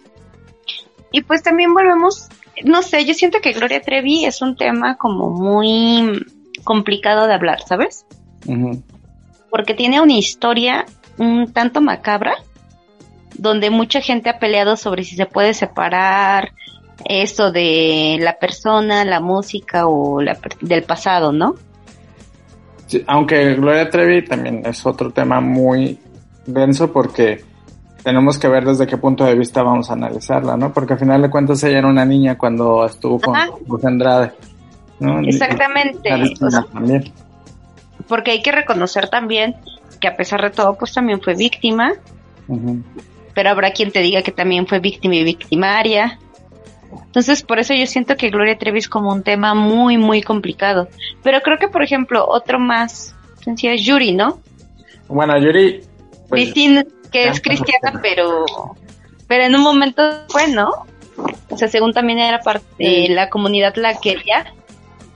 Y 1.12 1.22
pues 1.24 1.44
también 1.44 1.74
volvemos, 1.74 2.30
no 2.64 2.82
sé, 2.82 3.06
yo 3.06 3.14
siento 3.14 3.40
que 3.42 3.54
Gloria 3.54 3.82
Trevi 3.82 4.26
es 4.26 4.42
un 4.42 4.56
tema 4.56 4.98
como 4.98 5.30
muy 5.30 6.26
complicado 6.64 7.28
de 7.28 7.34
hablar, 7.34 7.62
¿sabes? 7.66 8.06
Porque 9.50 9.74
tiene 9.74 10.02
una 10.02 10.14
historia 10.14 10.86
un 11.18 11.52
tanto 11.52 11.82
macabra, 11.82 12.36
donde 13.38 13.70
mucha 13.70 14.02
gente 14.02 14.30
ha 14.30 14.40
peleado 14.40 14.78
sobre 14.78 15.04
si 15.04 15.16
se 15.16 15.26
puede 15.26 15.54
separar 15.54 16.54
eso 17.06 17.52
de 17.52 18.18
la 18.20 18.38
persona, 18.38 19.06
la 19.06 19.20
música 19.20 19.88
o 19.88 20.22
la, 20.22 20.38
del 20.62 20.84
pasado, 20.84 21.32
¿no? 21.32 21.56
aunque 23.06 23.56
Gloria 23.56 23.90
Trevi 23.90 24.24
también 24.24 24.62
es 24.66 24.86
otro 24.86 25.12
tema 25.12 25.42
muy 25.42 26.00
denso 26.46 26.92
porque 26.92 27.44
tenemos 28.04 28.40
que 28.40 28.48
ver 28.48 28.64
desde 28.64 28.88
qué 28.88 28.98
punto 28.98 29.26
de 29.26 29.36
vista 29.36 29.64
vamos 29.64 29.90
a 29.90 29.94
analizarla, 29.94 30.56
¿no? 30.56 30.72
Porque 30.72 30.94
al 30.94 31.00
final 31.00 31.22
de 31.22 31.30
cuentas 31.30 31.62
ella 31.64 31.80
era 31.80 31.88
una 31.88 32.06
niña 32.06 32.38
cuando 32.38 32.86
estuvo 32.86 33.20
con 33.20 33.36
Luis 33.68 33.84
Andrade, 33.84 34.32
¿no? 35.00 35.20
Exactamente. 35.20 36.10
porque 38.08 38.32
hay 38.32 38.42
que 38.42 38.54
reconocer 38.54 39.10
también 39.10 39.56
que 40.00 40.08
a 40.08 40.16
pesar 40.16 40.42
de 40.42 40.52
todo, 40.52 40.78
pues 40.78 40.94
también 40.94 41.22
fue 41.22 41.36
víctima. 41.36 41.94
Pero 43.34 43.50
habrá 43.50 43.72
quien 43.72 43.92
te 43.92 44.00
diga 44.00 44.22
que 44.22 44.32
también 44.32 44.68
fue 44.68 44.80
víctima 44.80 45.16
y 45.16 45.24
victimaria. 45.24 46.18
Entonces, 46.92 47.44
por 47.44 47.60
eso 47.60 47.74
yo 47.74 47.86
siento 47.86 48.16
que 48.16 48.30
Gloria 48.30 48.58
Trevi 48.58 48.80
es 48.80 48.90
como 48.90 49.12
un 49.12 49.24
tema 49.24 49.54
muy, 49.54 49.98
muy 49.98 50.22
complicado. 50.22 50.88
Pero 51.24 51.42
creo 51.42 51.58
que, 51.58 51.68
por 51.68 51.84
ejemplo, 51.84 52.26
otro 52.28 52.60
más 52.60 53.16
sencillo 53.44 53.74
es 53.74 53.84
Yuri, 53.84 54.14
¿no? 54.14 54.40
Bueno, 55.08 55.38
Yuri. 55.40 55.82
Pues, 56.30 56.54
que 56.54 57.28
es 57.28 57.42
cristiana, 57.42 58.00
pero, 58.02 58.46
pero 59.28 59.44
en 59.44 59.56
un 59.56 59.62
momento 59.62 60.04
fue, 60.28 60.48
¿no? 60.48 60.86
O 61.50 61.58
sea, 61.58 61.68
según 61.68 61.94
también 61.94 62.20
era 62.20 62.40
parte 62.40 62.66
de 62.78 63.08
la 63.10 63.30
comunidad 63.30 63.76
la 63.76 63.96
quería. 63.96 64.54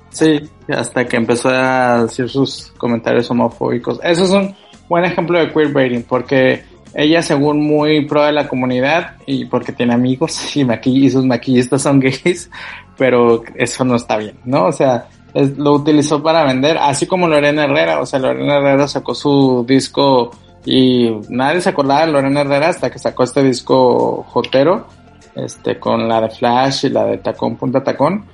Sí, 0.10 0.50
hasta 0.68 1.06
que 1.06 1.18
empezó 1.18 1.50
a 1.50 2.04
decir 2.04 2.30
sus 2.30 2.72
comentarios 2.78 3.30
homofóbicos. 3.30 4.00
Eso 4.04 4.24
es 4.24 4.30
un 4.32 4.56
buen 4.90 5.06
ejemplo 5.06 5.40
de 5.40 5.52
queerbaiting, 5.52 6.04
porque 6.04 6.64
ella, 6.94 7.22
según 7.22 7.62
muy 7.62 8.06
pro 8.06 8.24
de 8.24 8.32
la 8.32 8.48
comunidad 8.48 9.16
y 9.26 9.46
porque 9.46 9.72
tiene 9.72 9.94
amigos 9.94 10.56
y, 10.56 10.66
y 10.86 11.10
sus 11.10 11.26
maquillistas 11.26 11.82
son 11.82 12.00
gays, 12.00 12.50
pero 12.98 13.44
eso 13.56 13.84
no 13.86 13.96
está 13.96 14.18
bien, 14.18 14.36
¿no? 14.46 14.66
O 14.66 14.72
sea, 14.72 15.08
lo 15.34 15.74
utilizó 15.74 16.22
para 16.22 16.44
vender, 16.44 16.78
así 16.78 17.08
como 17.08 17.28
Lorena 17.28 17.64
Herrera, 17.64 18.02
o 18.02 18.06
sea, 18.06 18.20
Lorena 18.20 18.58
Herrera 18.58 18.88
sacó 18.88 19.16
su 19.16 19.66
disco 19.68 20.32
y 20.66 21.10
nadie 21.30 21.62
se 21.62 21.70
acordaba 21.70 22.06
de 22.06 22.12
Lorena 22.12 22.42
Herrera 22.42 22.70
hasta 22.70 22.90
que 22.90 23.00
sacó 23.00 23.24
este 23.24 23.44
disco 23.44 24.24
Jotero, 24.24 24.88
este, 25.36 25.80
con 25.80 26.08
la 26.08 26.22
de 26.22 26.30
Flash 26.30 26.86
y 26.86 26.90
la 26.90 27.06
de 27.06 27.18
Tacón 27.18 27.56
Punta 27.56 27.84
Tacón, 27.84 28.26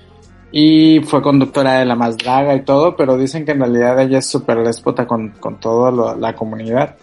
y 0.51 1.01
fue 1.01 1.21
conductora 1.21 1.79
de 1.79 1.85
La 1.85 1.95
Más 1.95 2.17
Draga 2.17 2.55
y 2.55 2.63
todo, 2.63 2.95
pero 2.95 3.17
dicen 3.17 3.45
que 3.45 3.51
en 3.51 3.59
realidad 3.59 3.99
ella 4.01 4.19
es 4.19 4.25
súper 4.25 4.63
déspota 4.63 5.05
con, 5.05 5.29
con 5.39 5.59
toda 5.59 6.15
la 6.15 6.35
comunidad. 6.35 6.95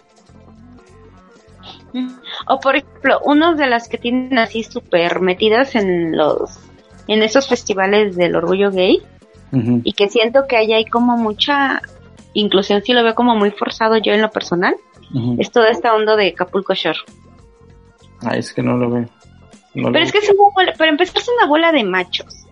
O 2.47 2.59
por 2.59 2.75
ejemplo, 2.75 3.19
uno 3.23 3.55
de 3.55 3.67
las 3.67 3.87
que 3.87 3.97
tienen 3.97 4.37
así 4.37 4.63
súper 4.63 5.19
metidas 5.21 5.75
en 5.75 6.15
los, 6.15 6.59
en 7.07 7.23
esos 7.23 7.47
festivales 7.47 8.15
del 8.15 8.35
orgullo 8.35 8.71
gay, 8.71 9.01
y 9.83 9.93
que 9.93 10.09
siento 10.09 10.47
que 10.49 10.57
ahí 10.57 10.73
hay 10.73 10.85
como 10.85 11.15
mucha 11.15 11.81
inclusión, 12.33 12.81
si 12.83 12.91
lo 12.91 13.03
veo 13.03 13.15
como 13.15 13.35
muy 13.35 13.51
forzado 13.51 13.97
yo 13.97 14.11
en 14.11 14.21
lo 14.21 14.29
personal, 14.29 14.75
es 15.39 15.49
toda 15.49 15.69
esta 15.69 15.93
onda 15.93 16.17
de 16.17 16.33
Capulco 16.33 16.73
Shore. 16.73 16.99
Ay, 18.21 18.39
es 18.39 18.53
que 18.53 18.61
no 18.61 18.75
lo 18.75 18.89
veo. 18.89 19.09
pero 19.73 19.99
es 19.99 20.11
que 20.11 20.17
es 20.17 20.29
una 20.29 20.49
bola, 20.53 20.73
pero 20.77 20.91
empezar 20.91 21.21
es 21.21 21.29
una 21.29 21.47
bola 21.47 21.71
de 21.71 21.83
machos. 21.85 22.45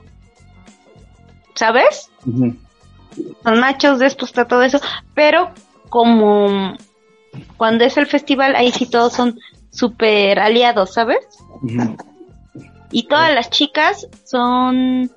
¿Sabes? 1.56 2.10
Son 3.44 3.60
machos, 3.60 4.00
después 4.00 4.32
está 4.32 4.46
todo 4.46 4.64
eso, 4.64 4.80
pero 5.14 5.52
como 5.90 6.78
cuando 7.58 7.84
es 7.84 7.98
el 7.98 8.06
festival, 8.06 8.56
ahí 8.56 8.72
sí 8.72 8.90
todos 8.90 9.14
son 9.14 9.38
súper 9.74 10.40
aliados, 10.40 10.94
¿sabes? 10.94 11.20
Y 12.92 13.08
todas 13.08 13.34
las 13.34 13.50
chicas 13.50 14.08
son 14.24 15.10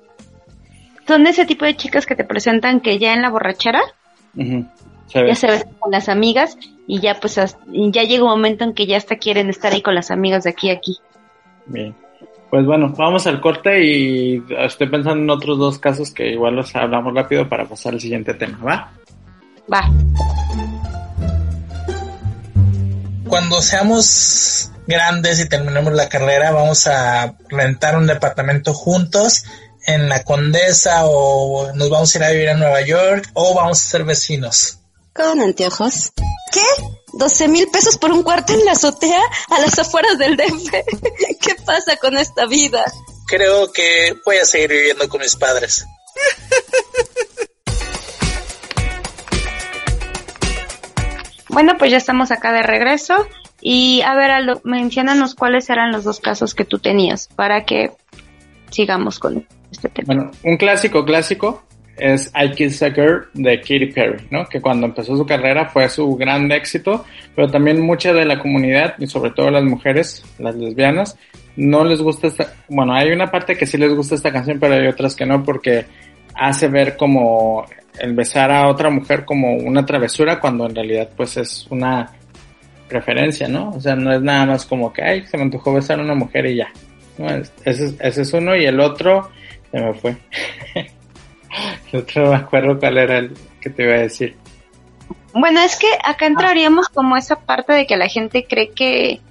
son 1.07 1.27
ese 1.27 1.45
tipo 1.45 1.63
de 1.63 1.75
chicas 1.75 2.05
que 2.05 2.15
te 2.15 2.25
presentan 2.25 2.81
que 2.81 2.99
ya 2.99 3.13
en 3.13 3.21
la 3.21 3.29
borrachera 3.29 3.81
ya 4.33 5.35
se 5.35 5.47
ven 5.47 5.63
con 5.79 5.91
las 5.91 6.09
amigas 6.09 6.57
y 6.85 6.99
ya 6.99 7.19
pues 7.19 7.35
ya 7.35 8.03
llega 8.03 8.23
un 8.23 8.29
momento 8.29 8.65
en 8.65 8.73
que 8.73 8.87
ya 8.87 8.97
hasta 8.97 9.15
quieren 9.17 9.49
estar 9.49 9.71
ahí 9.71 9.81
con 9.81 9.95
las 9.95 10.11
amigas 10.11 10.43
de 10.43 10.49
aquí 10.49 10.69
a 10.69 10.73
aquí. 10.73 10.97
Bien. 11.67 11.95
Pues 12.49 12.65
bueno, 12.65 12.93
vamos 12.97 13.27
al 13.27 13.41
corte 13.41 13.85
y 13.85 14.43
estoy 14.59 14.89
pensando 14.89 15.21
en 15.21 15.29
otros 15.29 15.57
dos 15.57 15.79
casos 15.79 16.11
que 16.11 16.29
igual 16.31 16.55
los 16.55 16.75
hablamos 16.75 17.13
rápido 17.13 17.47
para 17.47 17.65
pasar 17.65 17.93
al 17.93 18.01
siguiente 18.01 18.33
tema, 18.33 18.57
¿va? 18.63 18.91
Va 19.71 20.66
cuando 23.27 23.61
seamos 23.61 24.71
grandes 24.87 25.39
y 25.39 25.49
terminemos 25.49 25.93
la 25.93 26.09
carrera, 26.09 26.51
vamos 26.51 26.87
a 26.87 27.35
rentar 27.49 27.97
un 27.97 28.07
departamento 28.07 28.73
juntos 28.73 29.43
en 29.85 30.09
la 30.09 30.23
Condesa 30.23 31.05
o 31.05 31.71
nos 31.73 31.89
vamos 31.89 32.13
a 32.13 32.17
ir 32.17 32.23
a 32.23 32.31
vivir 32.31 32.49
a 32.49 32.53
Nueva 32.55 32.81
York 32.81 33.29
o 33.33 33.53
vamos 33.53 33.79
a 33.79 33.89
ser 33.89 34.03
vecinos. 34.03 34.79
¿Con 35.13 35.41
anteojos? 35.41 36.11
¿Qué? 36.51 36.63
¿12 37.13 37.47
mil 37.47 37.67
pesos 37.69 37.97
por 37.97 38.11
un 38.11 38.23
cuarto 38.23 38.53
en 38.53 38.63
la 38.65 38.73
azotea 38.73 39.21
a 39.49 39.59
las 39.59 39.77
afueras 39.79 40.17
del 40.17 40.37
DF? 40.37 40.71
¿Qué 41.41 41.55
pasa 41.65 41.95
con 41.97 42.17
esta 42.17 42.45
vida? 42.45 42.85
Creo 43.27 43.71
que 43.71 44.15
voy 44.25 44.37
a 44.37 44.45
seguir 44.45 44.69
viviendo 44.69 45.09
con 45.09 45.21
mis 45.21 45.35
padres. 45.35 45.85
Bueno, 51.57 51.73
pues 51.79 51.89
ya 51.89 51.97
estamos 51.97 52.29
acá 52.29 52.53
de 52.53 52.61
regreso. 52.61 53.15
Y 53.61 54.03
a 54.03 54.13
ver, 54.13 54.29
Aldo, 54.29 54.61
mencionanos 54.63 55.33
cuáles 55.33 55.67
eran 55.71 55.91
los 55.91 56.03
dos 56.03 56.19
casos 56.19 56.53
que 56.53 56.65
tú 56.65 56.77
tenías 56.77 57.29
para 57.35 57.65
que 57.65 57.89
sigamos 58.69 59.17
con 59.17 59.43
este 59.71 59.89
tema. 59.89 60.05
Bueno, 60.05 60.31
un 60.43 60.57
clásico, 60.57 61.03
clásico 61.03 61.63
es 61.97 62.31
I 62.35 62.51
Kiss 62.51 62.83
a 62.83 62.91
Girl 62.91 63.29
de 63.33 63.59
Katy 63.59 63.87
Perry, 63.87 64.27
¿no? 64.29 64.45
Que 64.45 64.61
cuando 64.61 64.85
empezó 64.85 65.17
su 65.17 65.25
carrera 65.25 65.65
fue 65.65 65.89
su 65.89 66.15
gran 66.15 66.51
éxito, 66.51 67.05
pero 67.35 67.49
también 67.49 67.81
mucha 67.81 68.13
de 68.13 68.25
la 68.25 68.37
comunidad, 68.37 68.93
y 68.99 69.07
sobre 69.07 69.31
todo 69.31 69.49
las 69.49 69.63
mujeres, 69.63 70.23
las 70.37 70.55
lesbianas, 70.55 71.17
no 71.55 71.83
les 71.83 71.99
gusta 72.03 72.27
esta, 72.27 72.53
bueno, 72.69 72.93
hay 72.93 73.09
una 73.09 73.31
parte 73.31 73.57
que 73.57 73.65
sí 73.65 73.79
les 73.79 73.95
gusta 73.95 74.13
esta 74.13 74.31
canción, 74.31 74.59
pero 74.59 74.75
hay 74.75 74.85
otras 74.85 75.15
que 75.15 75.25
no, 75.25 75.43
porque 75.43 75.87
hace 76.37 76.67
ver 76.67 76.97
como 76.97 77.65
el 77.99 78.13
besar 78.13 78.51
a 78.51 78.67
otra 78.67 78.89
mujer 78.89 79.25
como 79.25 79.55
una 79.55 79.85
travesura, 79.85 80.39
cuando 80.39 80.65
en 80.65 80.75
realidad 80.75 81.09
pues 81.15 81.37
es 81.37 81.67
una 81.69 82.11
preferencia, 82.87 83.47
¿no? 83.47 83.71
O 83.71 83.81
sea, 83.81 83.95
no 83.95 84.13
es 84.13 84.21
nada 84.21 84.45
más 84.45 84.65
como 84.65 84.93
que, 84.93 85.03
ay, 85.03 85.25
se 85.25 85.37
me 85.37 85.43
antojó 85.43 85.73
besar 85.73 85.99
a 85.99 86.03
una 86.03 86.15
mujer 86.15 86.45
y 86.45 86.55
ya. 86.57 86.67
No, 87.17 87.27
ese, 87.65 87.95
ese 87.99 88.21
es 88.21 88.33
uno 88.33 88.55
y 88.55 88.65
el 88.65 88.79
otro 88.79 89.29
se 89.71 89.79
me 89.79 89.93
fue. 89.93 90.15
el 91.91 91.99
otro 91.99 92.29
me 92.29 92.35
acuerdo 92.35 92.79
cuál 92.79 92.97
era 92.97 93.17
el 93.17 93.33
que 93.59 93.69
te 93.69 93.83
iba 93.83 93.95
a 93.95 93.99
decir. 93.99 94.35
Bueno, 95.33 95.59
es 95.61 95.77
que 95.77 95.87
acá 96.03 96.25
entraríamos 96.25 96.89
como 96.89 97.17
esa 97.17 97.39
parte 97.39 97.73
de 97.73 97.85
que 97.85 97.97
la 97.97 98.07
gente 98.07 98.45
cree 98.47 98.69
que 98.69 99.21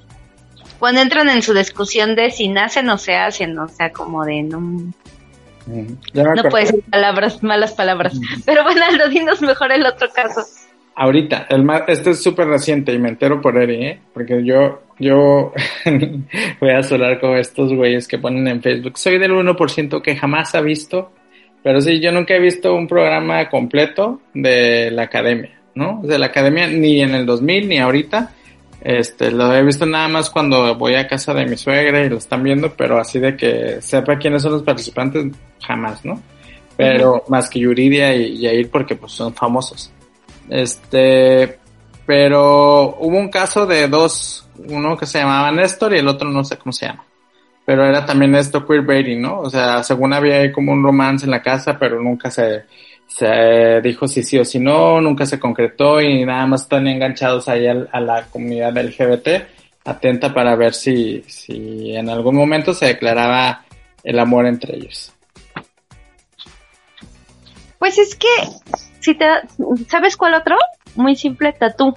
cuando 0.79 1.01
entran 1.01 1.29
en 1.29 1.43
su 1.43 1.55
discusión 1.55 2.15
de 2.15 2.31
si 2.31 2.49
nacen 2.49 2.89
o 2.91 2.99
se 2.99 3.17
hacen, 3.17 3.59
o 3.59 3.69
sea, 3.69 3.91
como 3.93 4.25
de 4.25 4.43
no... 4.43 4.93
No 5.67 6.43
puede 6.51 6.67
ser 6.67 6.81
palabras, 6.91 7.43
malas 7.43 7.73
palabras. 7.73 8.19
Pero 8.45 8.63
bueno, 8.63 8.83
Aldo, 8.89 9.09
dinos 9.09 9.43
mejor 9.43 9.73
el 9.73 9.85
otro 9.85 10.09
caso. 10.15 10.43
Ahorita, 10.95 11.47
el 11.51 11.69
este 11.89 12.11
es 12.11 12.23
súper 12.23 12.47
reciente 12.47 12.93
y 12.93 12.99
me 12.99 13.11
entero 13.11 13.41
por 13.43 13.61
Eri, 13.61 13.85
¿eh? 13.85 14.01
Porque 14.15 14.43
yo, 14.43 14.83
yo 14.99 15.53
voy 16.61 16.71
a 16.71 16.83
sonar 16.83 17.21
con 17.21 17.37
estos 17.37 17.75
güeyes 17.75 18.09
que 18.09 18.19
ponen 18.19 18.49
en 18.49 18.63
Facebook. 18.63 18.97
Soy 18.97 19.19
del 19.19 19.33
1% 19.33 20.01
que 20.01 20.17
jamás 20.17 20.55
ha 20.55 20.63
visto, 20.63 21.13
pero 21.63 21.83
sí, 21.83 22.01
yo 22.01 22.13
nunca 22.13 22.35
he 22.35 22.41
visto 22.41 22.75
un 22.75 22.89
programa 22.89 23.51
completo 23.51 24.23
de 24.33 24.91
la 24.91 25.03
academia, 25.03 25.51
¿no? 25.75 26.01
De 26.03 26.19
la 26.19 26.27
academia 26.27 26.67
ni 26.67 27.03
en 27.03 27.15
el 27.15 27.27
2000 27.27 27.69
ni 27.69 27.79
ahorita. 27.79 28.33
Este, 28.89 29.33
lo 29.33 29.53
he 29.53 29.65
visto 29.65 29.85
nada 29.85 30.07
más 30.07 30.31
cuando 30.31 30.77
voy 30.77 30.95
a 30.95 31.09
casa 31.09 31.35
de 31.35 31.45
mi 31.45 31.57
suegra 31.57 32.05
y 32.05 32.09
lo 32.09 32.19
están 32.19 32.45
viendo, 32.45 32.73
pero 32.77 33.01
así 33.01 33.19
de 33.19 33.37
que 33.37 33.83
sepa 33.83 34.17
quiénes 34.17 34.43
son 34.43 34.53
los 34.53 34.63
participantes, 34.63 35.27
jamás, 35.61 36.05
¿no? 36.05 36.23
Pero 36.77 37.25
más 37.27 37.51
que 37.51 37.59
Yuridia 37.59 38.15
y 38.15 38.39
Yair 38.39 38.71
porque 38.71 38.95
pues 38.95 39.11
son 39.11 39.35
famosos. 39.35 39.91
Este, 40.49 41.59
pero 42.07 42.97
hubo 43.01 43.19
un 43.19 43.29
caso 43.29 43.67
de 43.67 43.89
dos, 43.89 44.49
uno 44.69 44.97
que 44.97 45.07
se 45.07 45.19
llamaba 45.19 45.51
Néstor 45.51 45.93
y 45.93 45.99
el 45.99 46.07
otro 46.07 46.31
no 46.31 46.45
sé 46.45 46.57
cómo 46.57 46.73
se 46.73 46.87
llama. 46.87 47.05
Pero 47.65 47.85
era 47.85 48.07
también 48.07 48.37
esto 48.37 48.65
queerbaiting, 48.65 49.21
¿no? 49.21 49.41
O 49.41 49.51
sea, 49.51 49.83
según 49.83 50.13
había 50.13 50.53
como 50.53 50.71
un 50.71 50.85
romance 50.85 51.25
en 51.25 51.33
la 51.33 51.43
casa, 51.43 51.77
pero 51.77 52.01
nunca 52.01 52.31
se, 52.31 52.63
se 53.07 53.81
dijo 53.83 54.09
si 54.09 54.23
sí 54.23 54.39
o 54.39 54.45
si 54.45 54.59
no, 54.59 55.01
nunca 55.01 55.27
se 55.27 55.39
concretó 55.39 56.01
y 56.01 56.25
nada 56.25 56.47
más 56.47 56.63
están 56.63 56.87
enganchados 56.87 57.49
ahí 57.49 57.67
a, 57.67 58.01
la 58.01 58.27
comunidad 58.27 58.77
LGBT, 58.77 59.29
atenta 59.85 60.35
para 60.35 60.57
ver 60.57 60.75
si, 60.75 61.23
si 61.27 61.95
en 61.95 62.09
algún 62.11 62.37
momento 62.37 62.75
se 62.75 62.87
declaraba 62.87 63.65
el 64.03 64.19
amor 64.19 64.47
entre 64.47 64.77
ellos. 64.77 65.13
Pues 67.79 67.99
es 67.99 68.15
que 68.17 68.27
si 69.01 69.15
te, 69.15 69.27
¿sabes 69.89 70.17
cuál 70.17 70.35
otro? 70.35 70.57
Muy 70.97 71.15
simple, 71.15 71.53
tatú. 71.53 71.95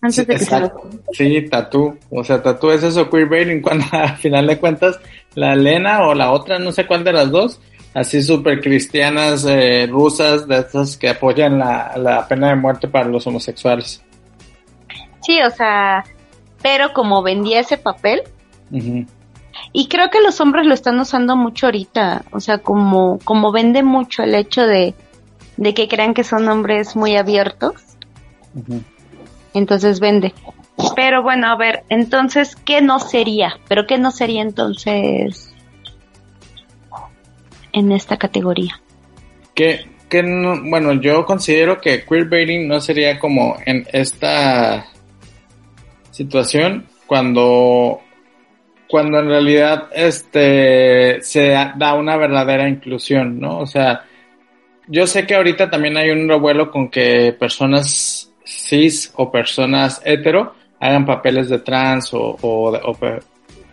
Antes 0.00 0.26
de 0.26 0.36
que 0.36 0.38
se 0.38 0.72
Sí, 1.12 1.48
tatú. 1.50 1.98
O 2.10 2.22
sea, 2.22 2.42
tatú 2.42 2.70
es 2.70 2.82
eso 2.82 3.10
queerbaiting 3.10 3.60
cuando 3.62 3.84
al 3.90 4.16
final 4.16 4.46
de 4.46 4.58
cuentas 4.58 4.98
la 5.34 5.54
Elena 5.54 6.06
o 6.06 6.14
la 6.14 6.30
otra, 6.30 6.58
no 6.58 6.72
sé 6.72 6.86
cuál 6.86 7.04
de 7.04 7.12
las 7.12 7.30
dos, 7.30 7.60
así 7.98 8.22
súper 8.22 8.60
cristianas 8.60 9.44
eh, 9.44 9.86
rusas, 9.90 10.46
de 10.46 10.58
estas 10.58 10.96
que 10.96 11.10
apoyan 11.10 11.58
la, 11.58 11.94
la 11.96 12.26
pena 12.26 12.48
de 12.48 12.56
muerte 12.56 12.88
para 12.88 13.08
los 13.08 13.26
homosexuales. 13.26 14.02
Sí, 15.20 15.40
o 15.42 15.50
sea, 15.50 16.04
pero 16.62 16.92
como 16.92 17.22
vendía 17.22 17.60
ese 17.60 17.76
papel, 17.76 18.22
y 19.72 19.88
creo 19.88 20.10
que 20.10 20.20
los 20.20 20.40
hombres 20.40 20.66
lo 20.66 20.74
están 20.74 20.98
usando 21.00 21.36
mucho 21.36 21.66
ahorita, 21.66 22.24
o 22.32 22.40
sea, 22.40 22.58
como, 22.58 23.18
como 23.24 23.52
vende 23.52 23.82
mucho 23.82 24.22
el 24.22 24.34
hecho 24.34 24.66
de 24.66 24.94
de 25.58 25.74
que 25.74 25.88
crean 25.88 26.14
que 26.14 26.24
son 26.24 26.48
hombres 26.48 26.96
muy 26.96 27.16
abiertos. 27.16 27.74
Entonces 29.52 30.00
vende. 30.00 30.32
Pero 30.94 31.22
bueno, 31.22 31.48
a 31.48 31.56
ver, 31.56 31.82
entonces, 31.88 32.56
¿qué 32.56 32.80
no 32.80 33.00
sería? 33.00 33.58
¿Pero 33.68 33.86
qué 33.86 33.98
no 33.98 34.12
sería 34.12 34.42
entonces 34.42 35.47
en 37.72 37.92
esta 37.92 38.16
categoría? 38.16 38.80
Que, 39.54 39.86
no, 40.22 40.62
bueno, 40.62 40.94
yo 40.94 41.24
considero 41.26 41.80
que 41.80 42.04
queerbaiting 42.04 42.68
no 42.68 42.80
sería 42.80 43.18
como 43.18 43.56
en 43.66 43.86
esta 43.92 44.86
situación 46.10 46.86
cuando 47.06 48.00
cuando 48.88 49.18
en 49.18 49.26
realidad 49.26 49.88
este 49.92 51.20
se 51.20 51.48
da 51.50 51.94
una 51.94 52.16
verdadera 52.16 52.68
inclusión, 52.68 53.38
¿no? 53.38 53.58
O 53.58 53.66
sea, 53.66 54.04
yo 54.86 55.06
sé 55.06 55.26
que 55.26 55.34
ahorita 55.34 55.68
también 55.68 55.96
hay 55.98 56.10
un 56.10 56.28
revuelo 56.28 56.70
con 56.70 56.88
que 56.88 57.36
personas 57.38 58.32
cis 58.44 59.12
o 59.16 59.30
personas 59.30 60.00
hetero 60.04 60.54
hagan 60.80 61.04
papeles 61.04 61.48
de 61.48 61.58
trans 61.58 62.10
o, 62.12 62.96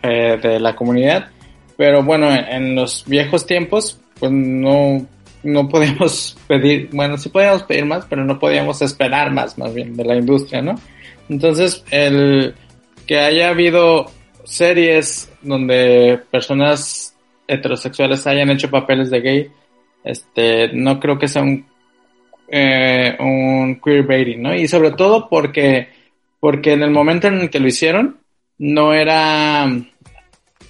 eh, 0.03 0.39
de, 0.41 0.59
la 0.59 0.75
comunidad, 0.75 1.29
pero 1.77 2.03
bueno, 2.03 2.31
en, 2.31 2.75
los 2.75 3.03
viejos 3.05 3.45
tiempos, 3.45 3.99
pues 4.19 4.31
no, 4.31 5.05
no 5.43 5.69
podíamos 5.69 6.37
pedir, 6.47 6.89
bueno, 6.91 7.17
sí 7.17 7.29
podíamos 7.29 7.63
pedir 7.63 7.85
más, 7.85 8.05
pero 8.09 8.23
no 8.23 8.39
podíamos 8.39 8.81
esperar 8.81 9.31
más, 9.31 9.57
más 9.57 9.73
bien, 9.73 9.95
de 9.95 10.05
la 10.05 10.15
industria, 10.15 10.61
¿no? 10.61 10.75
Entonces, 11.29 11.83
el 11.91 12.55
que 13.07 13.19
haya 13.19 13.49
habido 13.49 14.05
series 14.43 15.31
donde 15.41 16.21
personas 16.31 17.15
heterosexuales 17.47 18.25
hayan 18.27 18.49
hecho 18.49 18.69
papeles 18.69 19.09
de 19.09 19.21
gay, 19.21 19.51
este, 20.03 20.69
no 20.73 20.99
creo 20.99 21.17
que 21.17 21.27
sea 21.27 21.41
un, 21.41 21.65
eh, 22.47 23.15
un 23.19 23.79
queerbaiting, 23.83 24.41
¿no? 24.41 24.55
Y 24.55 24.67
sobre 24.67 24.91
todo 24.91 25.27
porque, 25.29 25.89
porque 26.39 26.73
en 26.73 26.83
el 26.83 26.91
momento 26.91 27.27
en 27.27 27.49
que 27.49 27.59
lo 27.59 27.67
hicieron, 27.67 28.17
no 28.57 28.93
era, 28.93 29.67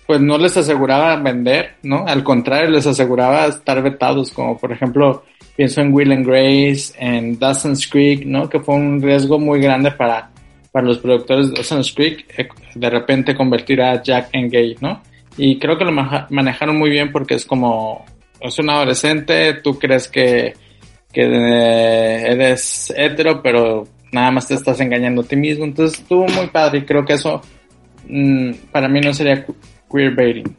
pues 0.05 0.21
no 0.21 0.37
les 0.37 0.55
aseguraba 0.57 1.15
vender, 1.17 1.75
¿no? 1.83 2.05
Al 2.07 2.23
contrario, 2.23 2.69
les 2.69 2.85
aseguraba 2.85 3.45
estar 3.47 3.81
vetados, 3.81 4.31
como 4.31 4.57
por 4.57 4.71
ejemplo, 4.71 5.23
pienso 5.55 5.81
en 5.81 5.93
Will 5.93 6.11
and 6.11 6.25
Grace, 6.25 6.93
en 6.97 7.39
Dawson's 7.39 7.87
Creek, 7.87 8.25
¿no? 8.25 8.49
Que 8.49 8.59
fue 8.59 8.75
un 8.75 9.01
riesgo 9.01 9.39
muy 9.39 9.59
grande 9.59 9.91
para, 9.91 10.29
para 10.71 10.85
los 10.85 10.99
productores 10.99 11.49
de 11.49 11.55
Dawson's 11.55 11.93
Creek, 11.93 12.25
eh, 12.37 12.47
de 12.75 12.89
repente 12.89 13.35
convertir 13.35 13.81
a 13.81 14.01
Jack 14.01 14.29
en 14.33 14.49
gay, 14.49 14.75
¿no? 14.79 15.01
Y 15.37 15.57
creo 15.59 15.77
que 15.77 15.85
lo 15.85 15.91
manejaron 15.91 16.77
muy 16.77 16.89
bien 16.89 17.11
porque 17.11 17.35
es 17.35 17.45
como 17.45 18.05
es 18.39 18.59
un 18.59 18.69
adolescente, 18.69 19.55
tú 19.55 19.77
crees 19.77 20.07
que, 20.07 20.53
que 21.11 21.21
eh, 21.21 22.31
eres 22.31 22.93
hetero, 22.95 23.41
pero 23.41 23.87
nada 24.11 24.31
más 24.31 24.47
te 24.47 24.53
estás 24.53 24.79
engañando 24.79 25.21
a 25.21 25.25
ti 25.25 25.35
mismo. 25.35 25.65
Entonces 25.65 25.99
estuvo 25.99 26.27
muy 26.27 26.47
padre 26.47 26.79
y 26.79 26.85
creo 26.85 27.05
que 27.05 27.13
eso 27.13 27.41
mm, 28.07 28.51
para 28.71 28.87
mí 28.87 29.01
no 29.01 29.13
sería 29.13 29.45
queerbaiting. 29.91 30.57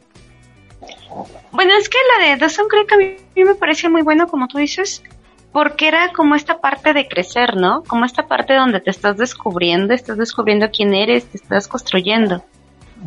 Bueno, 1.51 1.71
es 1.79 1.89
que 1.89 1.97
la 2.17 2.25
de 2.27 2.37
Dawson 2.37 2.67
Creek 2.67 2.91
a 2.93 2.97
mí 2.97 3.15
me 3.35 3.55
parece 3.55 3.89
muy 3.89 4.01
bueno, 4.01 4.27
como 4.27 4.47
tú 4.47 4.57
dices, 4.57 5.03
porque 5.51 5.87
era 5.87 6.11
como 6.13 6.35
esta 6.35 6.59
parte 6.59 6.93
de 6.93 7.07
crecer, 7.07 7.55
¿no? 7.55 7.83
Como 7.83 8.05
esta 8.05 8.27
parte 8.27 8.53
donde 8.53 8.79
te 8.79 8.91
estás 8.91 9.17
descubriendo, 9.17 9.93
estás 9.93 10.17
descubriendo 10.17 10.69
quién 10.69 10.93
eres, 10.93 11.25
te 11.25 11.37
estás 11.37 11.67
construyendo. 11.67 12.43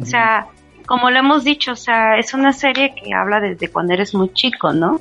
O 0.01 0.05
sea, 0.05 0.47
como 0.87 1.11
lo 1.11 1.19
hemos 1.19 1.45
dicho, 1.45 1.73
o 1.73 1.77
sea, 1.77 2.19
es 2.19 2.35
una 2.35 2.53
serie 2.53 2.95
que 2.95 3.15
habla 3.15 3.41
desde 3.41 3.69
cuando 3.69 3.93
eres 3.93 4.15
muy 4.15 4.33
chico, 4.33 4.73
¿no? 4.73 5.01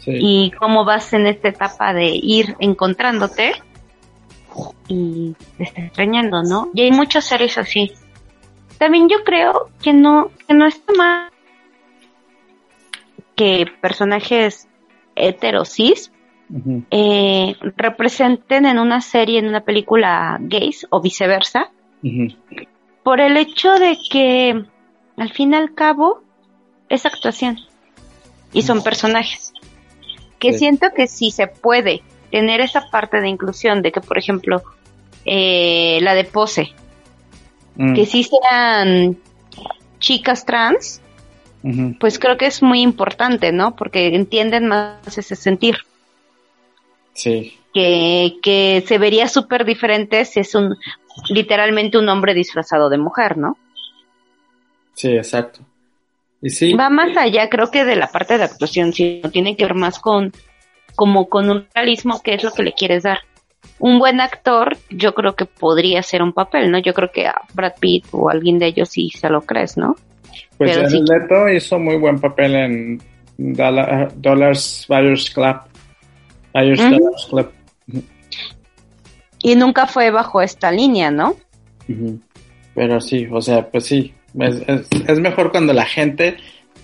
Sí. 0.00 0.12
Y 0.18 0.50
cómo 0.52 0.84
vas 0.84 1.12
en 1.12 1.26
esta 1.26 1.48
etapa 1.48 1.94
de 1.94 2.06
ir 2.06 2.56
encontrándote 2.58 3.54
y 4.88 5.34
te 5.56 5.64
estás 5.64 5.84
extrañando, 5.84 6.42
¿no? 6.42 6.70
Y 6.74 6.82
hay 6.82 6.90
muchas 6.90 7.24
series 7.24 7.56
así. 7.56 7.92
También 8.80 9.10
yo 9.10 9.24
creo 9.24 9.68
que 9.82 9.92
no, 9.92 10.30
que 10.48 10.54
no 10.54 10.64
está 10.66 10.94
mal 10.94 11.30
que 13.36 13.66
personajes 13.82 14.68
heterosis 15.14 16.10
eh, 16.90 17.56
representen 17.76 18.64
en 18.64 18.78
una 18.78 19.02
serie, 19.02 19.38
en 19.38 19.48
una 19.48 19.60
película 19.60 20.38
gays 20.40 20.86
o 20.88 21.02
viceversa, 21.02 21.70
por 23.02 23.20
el 23.20 23.36
hecho 23.36 23.74
de 23.74 23.98
que 24.10 24.64
al 25.18 25.30
fin 25.30 25.52
y 25.52 25.56
al 25.56 25.74
cabo 25.74 26.22
es 26.88 27.04
actuación 27.04 27.58
y 28.54 28.62
son 28.62 28.82
personajes. 28.82 29.52
Que 30.38 30.54
siento 30.54 30.86
que 30.96 31.06
si 31.06 31.30
se 31.30 31.48
puede 31.48 32.02
tener 32.30 32.62
esa 32.62 32.90
parte 32.90 33.20
de 33.20 33.28
inclusión 33.28 33.82
de 33.82 33.92
que, 33.92 34.00
por 34.00 34.16
ejemplo, 34.16 34.62
eh, 35.26 35.98
la 36.00 36.14
de 36.14 36.24
pose, 36.24 36.74
mm. 37.76 37.94
que 37.94 38.06
sí 38.06 38.24
sean 38.24 39.18
chicas 39.98 40.44
trans, 40.44 41.00
pues 41.98 42.18
creo 42.18 42.38
que 42.38 42.46
es 42.46 42.62
muy 42.62 42.80
importante, 42.80 43.52
¿no? 43.52 43.76
Porque 43.76 44.14
entienden 44.14 44.66
más 44.66 45.18
ese 45.18 45.36
sentir. 45.36 45.76
Sí, 47.12 47.58
Que, 47.74 48.38
que 48.42 48.82
se 48.86 48.96
vería 48.96 49.28
súper 49.28 49.66
diferente 49.66 50.24
si 50.24 50.40
es 50.40 50.54
un, 50.54 50.76
literalmente 51.28 51.98
un 51.98 52.08
hombre 52.08 52.34
disfrazado 52.34 52.88
de 52.88 52.98
mujer, 52.98 53.36
¿no? 53.36 53.58
sí, 54.94 55.08
exacto. 55.16 55.60
Y 56.42 56.50
sí, 56.50 56.72
Va 56.74 56.88
más 56.88 57.16
allá, 57.16 57.48
creo 57.50 57.70
que 57.70 57.84
de 57.84 57.96
la 57.96 58.08
parte 58.08 58.38
de 58.38 58.44
actuación, 58.44 58.92
sino 58.92 59.30
tiene 59.30 59.56
que 59.56 59.64
ver 59.64 59.74
más 59.74 59.98
con, 59.98 60.32
como 60.94 61.28
con 61.28 61.50
un 61.50 61.66
realismo, 61.74 62.22
que 62.22 62.34
es 62.34 62.42
lo 62.42 62.52
que 62.52 62.62
le 62.62 62.72
quieres 62.72 63.02
dar. 63.02 63.20
Un 63.80 63.98
buen 63.98 64.20
actor, 64.20 64.76
yo 64.90 65.14
creo 65.14 65.34
que 65.34 65.46
podría 65.46 66.02
ser 66.02 66.22
un 66.22 66.32
papel, 66.32 66.70
¿no? 66.70 66.78
Yo 66.78 66.94
creo 66.94 67.10
que 67.10 67.26
a 67.26 67.40
Brad 67.54 67.72
Pitt 67.80 68.04
o 68.12 68.30
alguien 68.30 68.58
de 68.58 68.66
ellos 68.66 68.90
sí 68.90 69.10
se 69.10 69.28
lo 69.28 69.40
crees, 69.40 69.76
¿no? 69.76 69.96
pues 70.56 70.76
pero 70.76 70.88
sí. 70.90 71.02
Leto 71.08 71.48
hizo 71.48 71.78
muy 71.78 71.96
buen 71.96 72.20
papel 72.20 72.54
en 72.54 73.02
Dollar- 73.38 74.12
Dollars 74.14 74.84
Buyers 74.88 75.30
Club. 75.30 75.56
Buyers. 76.52 76.80
Dollars 76.80 77.26
Club. 77.30 77.50
Y 79.42 79.56
nunca 79.56 79.86
fue 79.86 80.10
bajo 80.10 80.42
esta 80.42 80.70
línea, 80.70 81.10
¿no? 81.10 81.34
Pero 82.74 83.00
sí, 83.00 83.26
o 83.30 83.40
sea, 83.40 83.66
pues 83.68 83.86
sí, 83.86 84.12
es, 84.38 84.62
es, 84.66 84.88
es 85.08 85.18
mejor 85.18 85.50
cuando 85.50 85.72
la 85.72 85.86
gente 85.86 86.36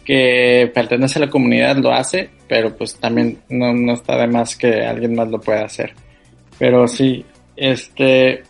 que 0.04 0.70
pertenece 0.74 1.18
a 1.18 1.26
la 1.26 1.30
comunidad 1.30 1.76
lo 1.76 1.92
hace, 1.92 2.30
pero 2.48 2.74
pues 2.74 2.96
también 2.96 3.38
no, 3.50 3.74
no 3.74 3.92
está 3.92 4.16
de 4.16 4.26
más 4.26 4.56
que 4.56 4.86
alguien 4.86 5.14
más 5.14 5.28
lo 5.28 5.40
pueda 5.40 5.64
hacer. 5.64 5.92
Pero 6.58 6.88
sí, 6.88 7.24
este, 7.56 8.42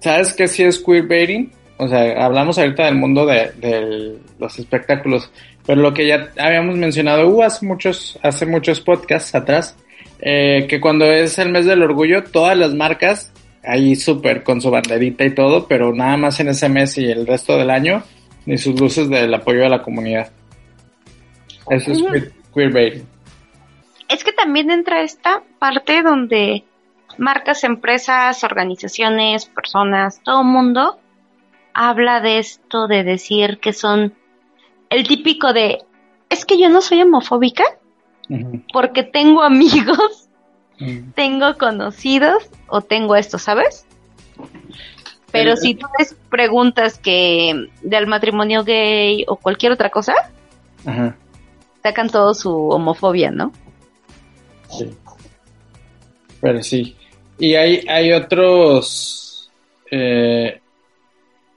¿sabes 0.00 0.34
qué 0.34 0.48
sí 0.48 0.62
es 0.62 0.78
queerbaiting? 0.78 1.52
O 1.76 1.86
sea, 1.86 2.24
hablamos 2.24 2.58
ahorita 2.58 2.86
del 2.86 2.96
mundo 2.96 3.24
de, 3.26 3.52
de 3.58 4.18
los 4.38 4.58
espectáculos, 4.58 5.30
pero 5.66 5.80
lo 5.80 5.94
que 5.94 6.06
ya 6.06 6.30
habíamos 6.38 6.76
mencionado 6.76 7.28
uh, 7.28 7.42
hace 7.42 7.66
muchos, 7.66 8.18
hace 8.22 8.46
muchos 8.46 8.80
podcasts 8.80 9.34
atrás, 9.34 9.76
eh, 10.18 10.66
que 10.68 10.80
cuando 10.80 11.04
es 11.04 11.38
el 11.38 11.52
mes 11.52 11.66
del 11.66 11.82
orgullo, 11.82 12.24
todas 12.24 12.56
las 12.56 12.74
marcas 12.74 13.32
ahí 13.62 13.94
súper 13.94 14.42
con 14.42 14.60
su 14.60 14.70
banderita 14.70 15.24
y 15.24 15.34
todo, 15.34 15.68
pero 15.68 15.94
nada 15.94 16.16
más 16.16 16.40
en 16.40 16.48
ese 16.48 16.68
mes 16.68 16.96
y 16.98 17.04
el 17.04 17.26
resto 17.26 17.56
del 17.58 17.70
año, 17.70 18.02
ni 18.46 18.56
sus 18.56 18.80
luces 18.80 19.08
del 19.10 19.32
apoyo 19.34 19.66
a 19.66 19.68
la 19.68 19.82
comunidad. 19.82 20.32
Eso 21.70 21.92
es 21.92 22.32
queerbaiting. 22.54 23.06
Es 24.08 24.24
que 24.24 24.32
también 24.32 24.70
entra 24.70 25.02
esta 25.02 25.42
parte 25.58 26.02
donde 26.02 26.64
marcas, 27.18 27.64
empresas, 27.64 28.42
organizaciones, 28.44 29.46
personas, 29.46 30.20
todo 30.24 30.42
mundo 30.44 30.98
habla 31.74 32.20
de 32.20 32.38
esto 32.38 32.86
de 32.88 33.04
decir 33.04 33.58
que 33.60 33.72
son 33.72 34.14
el 34.90 35.06
típico 35.06 35.52
de 35.52 35.78
es 36.30 36.44
que 36.44 36.58
yo 36.58 36.68
no 36.68 36.80
soy 36.80 37.02
homofóbica 37.02 37.64
porque 38.72 39.02
tengo 39.02 39.42
amigos, 39.42 40.24
Mm. 40.80 41.10
tengo 41.16 41.58
conocidos 41.58 42.48
o 42.68 42.80
tengo 42.82 43.16
esto, 43.16 43.36
¿sabes? 43.40 43.84
Pero 45.32 45.50
El- 45.52 45.56
si 45.58 45.74
tú 45.74 45.88
les 45.98 46.14
preguntas 46.30 47.00
que 47.00 47.68
del 47.82 48.06
matrimonio 48.06 48.62
gay 48.62 49.24
o 49.26 49.34
cualquier 49.34 49.72
otra 49.72 49.90
cosa, 49.90 50.14
sacan 51.82 52.08
todo 52.10 52.32
su 52.32 52.54
homofobia, 52.68 53.32
¿no? 53.32 53.50
sí. 54.70 54.88
Pero 56.40 56.62
sí. 56.62 56.96
Y 57.38 57.54
hay, 57.54 57.84
hay 57.88 58.12
otros 58.12 59.50
eh, 59.90 60.60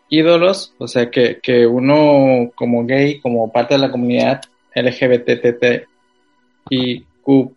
ídolos, 0.09 0.73
o 0.77 0.87
sea, 0.87 1.09
que, 1.09 1.39
que 1.41 1.65
uno 1.65 2.51
como 2.55 2.85
gay, 2.85 3.19
como 3.19 3.51
parte 3.51 3.75
de 3.75 3.81
la 3.81 3.91
comunidad 3.91 4.41
LGBTT 4.75 5.87
y 6.69 7.01
Q+, 7.21 7.55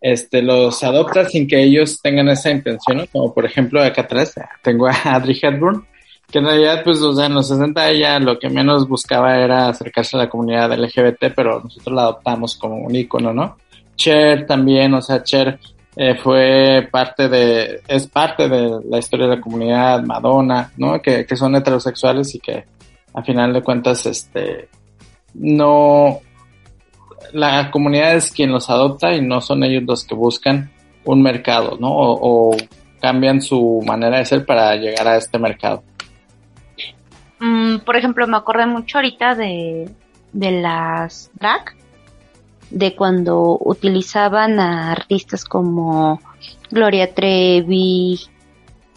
este, 0.00 0.42
los 0.42 0.82
adopta 0.82 1.24
sin 1.26 1.46
que 1.46 1.62
ellos 1.62 2.00
tengan 2.02 2.28
esa 2.28 2.50
intención, 2.50 2.98
¿no? 2.98 3.06
Como 3.06 3.32
por 3.32 3.46
ejemplo 3.46 3.82
acá 3.82 4.02
atrás 4.02 4.34
tengo 4.62 4.86
a 4.86 4.92
Audrey 4.92 5.38
Hepburn, 5.40 5.86
que 6.30 6.38
en 6.38 6.46
realidad, 6.46 6.82
pues, 6.84 7.00
o 7.00 7.14
sea, 7.14 7.26
en 7.26 7.34
los 7.34 7.48
60 7.48 7.90
ella 7.90 8.18
lo 8.18 8.38
que 8.38 8.50
menos 8.50 8.88
buscaba 8.88 9.38
era 9.38 9.68
acercarse 9.68 10.16
a 10.16 10.20
la 10.20 10.28
comunidad 10.28 10.72
LGBT, 10.78 11.32
pero 11.34 11.60
nosotros 11.60 11.94
la 11.94 12.02
adoptamos 12.02 12.56
como 12.56 12.76
un 12.76 12.94
ícono, 12.94 13.32
¿no? 13.32 13.56
Cher 13.96 14.46
también, 14.46 14.92
o 14.94 15.00
sea, 15.00 15.22
Cher 15.22 15.58
eh, 15.96 16.16
fue 16.16 16.88
parte 16.90 17.28
de, 17.28 17.82
es 17.86 18.06
parte 18.08 18.48
de 18.48 18.80
la 18.88 18.98
historia 18.98 19.26
de 19.26 19.36
la 19.36 19.40
comunidad, 19.40 20.02
Madonna, 20.02 20.72
¿no? 20.76 21.00
Que, 21.00 21.24
que 21.24 21.36
son 21.36 21.54
heterosexuales 21.54 22.34
y 22.34 22.40
que 22.40 22.64
a 23.14 23.22
final 23.22 23.52
de 23.52 23.62
cuentas, 23.62 24.04
este, 24.06 24.68
no, 25.34 26.20
la 27.32 27.70
comunidad 27.70 28.14
es 28.14 28.32
quien 28.32 28.50
los 28.50 28.68
adopta 28.70 29.14
y 29.14 29.20
no 29.20 29.40
son 29.40 29.62
ellos 29.62 29.84
los 29.86 30.04
que 30.04 30.14
buscan 30.14 30.70
un 31.04 31.22
mercado, 31.22 31.76
¿no? 31.78 31.90
O, 31.90 32.56
cambian 33.00 33.42
su 33.42 33.82
manera 33.86 34.16
de 34.16 34.24
ser 34.24 34.46
para 34.46 34.74
llegar 34.76 35.06
a 35.06 35.18
este 35.18 35.38
mercado. 35.38 35.82
Mm, 37.38 37.80
por 37.80 37.96
ejemplo, 37.96 38.26
me 38.26 38.38
acordé 38.38 38.64
mucho 38.64 38.96
ahorita 38.96 39.34
de, 39.34 39.90
de 40.32 40.50
las 40.50 41.30
drag, 41.34 41.76
de 42.74 42.94
cuando 42.96 43.56
utilizaban 43.60 44.58
a 44.58 44.90
artistas 44.90 45.44
como 45.44 46.20
Gloria 46.70 47.14
Trevi 47.14 48.20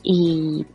y 0.04 0.66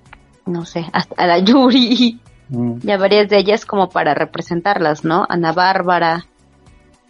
no 0.47 0.65
sé, 0.65 0.87
hasta 0.93 1.23
a 1.23 1.27
la 1.27 1.39
Yuri 1.39 2.21
Mm, 2.49 2.81
y 2.87 2.91
a 2.91 2.99
varias 2.99 3.31
de 3.31 3.39
ellas 3.39 3.65
como 3.65 3.89
para 3.89 4.13
representarlas, 4.15 5.05
¿no? 5.05 5.25
Ana 5.31 5.53
Bárbara 5.53 6.27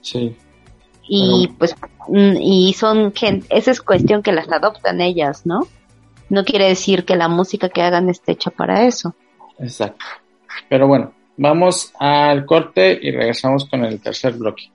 sí. 0.00 0.36
y 1.02 1.48
Pero- 1.48 1.58
pues 1.58 1.74
mm, 2.06 2.36
y 2.40 2.72
son 2.74 3.12
gente, 3.12 3.46
esa 3.50 3.72
es 3.72 3.80
cuestión 3.80 4.22
que 4.22 4.30
las 4.30 4.50
adoptan 4.52 5.00
ellas, 5.00 5.44
¿no? 5.44 5.66
No 6.28 6.44
quiere 6.44 6.68
decir 6.68 7.04
que 7.04 7.16
la 7.16 7.26
música 7.26 7.68
que 7.70 7.82
hagan 7.82 8.08
esté 8.08 8.32
hecha 8.32 8.50
para 8.52 8.84
eso. 8.86 9.16
Exacto. 9.58 10.04
Pero 10.68 10.86
bueno, 10.86 11.12
vamos 11.36 11.92
al 11.98 12.46
corte 12.46 12.96
y 13.02 13.10
regresamos 13.10 13.64
con 13.64 13.84
el 13.84 14.00
tercer 14.00 14.34
bloque. 14.34 14.70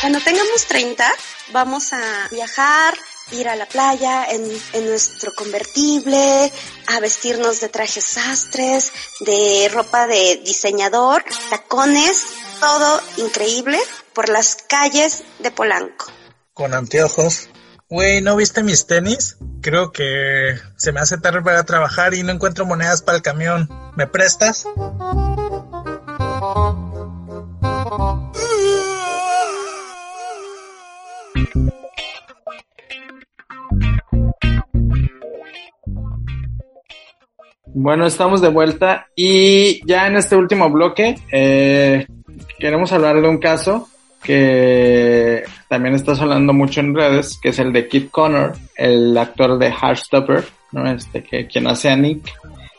Cuando 0.00 0.18
tengamos 0.20 0.64
30, 0.66 1.04
vamos 1.52 1.92
a 1.92 2.28
viajar, 2.30 2.94
ir 3.32 3.48
a 3.48 3.54
la 3.54 3.66
playa 3.66 4.24
en, 4.30 4.42
en 4.72 4.86
nuestro 4.86 5.32
convertible, 5.36 6.50
a 6.86 7.00
vestirnos 7.00 7.60
de 7.60 7.68
trajes 7.68 8.04
sastres, 8.04 8.92
de 9.26 9.70
ropa 9.72 10.06
de 10.06 10.40
diseñador, 10.42 11.22
tacones, 11.50 12.28
todo 12.60 13.00
increíble 13.18 13.78
por 14.14 14.30
las 14.30 14.56
calles 14.68 15.22
de 15.38 15.50
Polanco. 15.50 16.06
Con 16.54 16.72
anteojos. 16.72 17.50
Güey, 17.90 18.22
¿no 18.22 18.36
viste 18.36 18.62
mis 18.62 18.86
tenis? 18.86 19.36
Creo 19.60 19.92
que 19.92 20.58
se 20.76 20.92
me 20.92 21.00
hace 21.00 21.18
tarde 21.18 21.42
para 21.42 21.64
trabajar 21.64 22.14
y 22.14 22.22
no 22.22 22.32
encuentro 22.32 22.64
monedas 22.64 23.02
para 23.02 23.16
el 23.16 23.22
camión. 23.22 23.68
¿Me 23.96 24.06
prestas? 24.06 24.64
Bueno, 37.72 38.06
estamos 38.06 38.40
de 38.40 38.48
vuelta 38.48 39.08
y 39.14 39.86
ya 39.86 40.06
en 40.06 40.16
este 40.16 40.36
último 40.36 40.68
bloque 40.70 41.16
eh, 41.32 42.06
queremos 42.58 42.92
hablar 42.92 43.20
de 43.20 43.28
un 43.28 43.38
caso 43.38 43.88
que 44.22 45.44
también 45.68 45.94
está 45.94 46.14
sonando 46.14 46.52
mucho 46.52 46.80
en 46.80 46.94
redes, 46.94 47.38
que 47.40 47.50
es 47.50 47.58
el 47.58 47.72
de 47.72 47.88
Kit 47.88 48.10
Connor, 48.10 48.54
el 48.76 49.16
actor 49.16 49.58
de 49.58 49.70
Heartstopper, 49.70 50.44
¿no? 50.72 50.90
Este, 50.90 51.22
que 51.22 51.46
quien 51.46 51.68
hace 51.68 51.88
a 51.88 51.96
Nick 51.96 52.32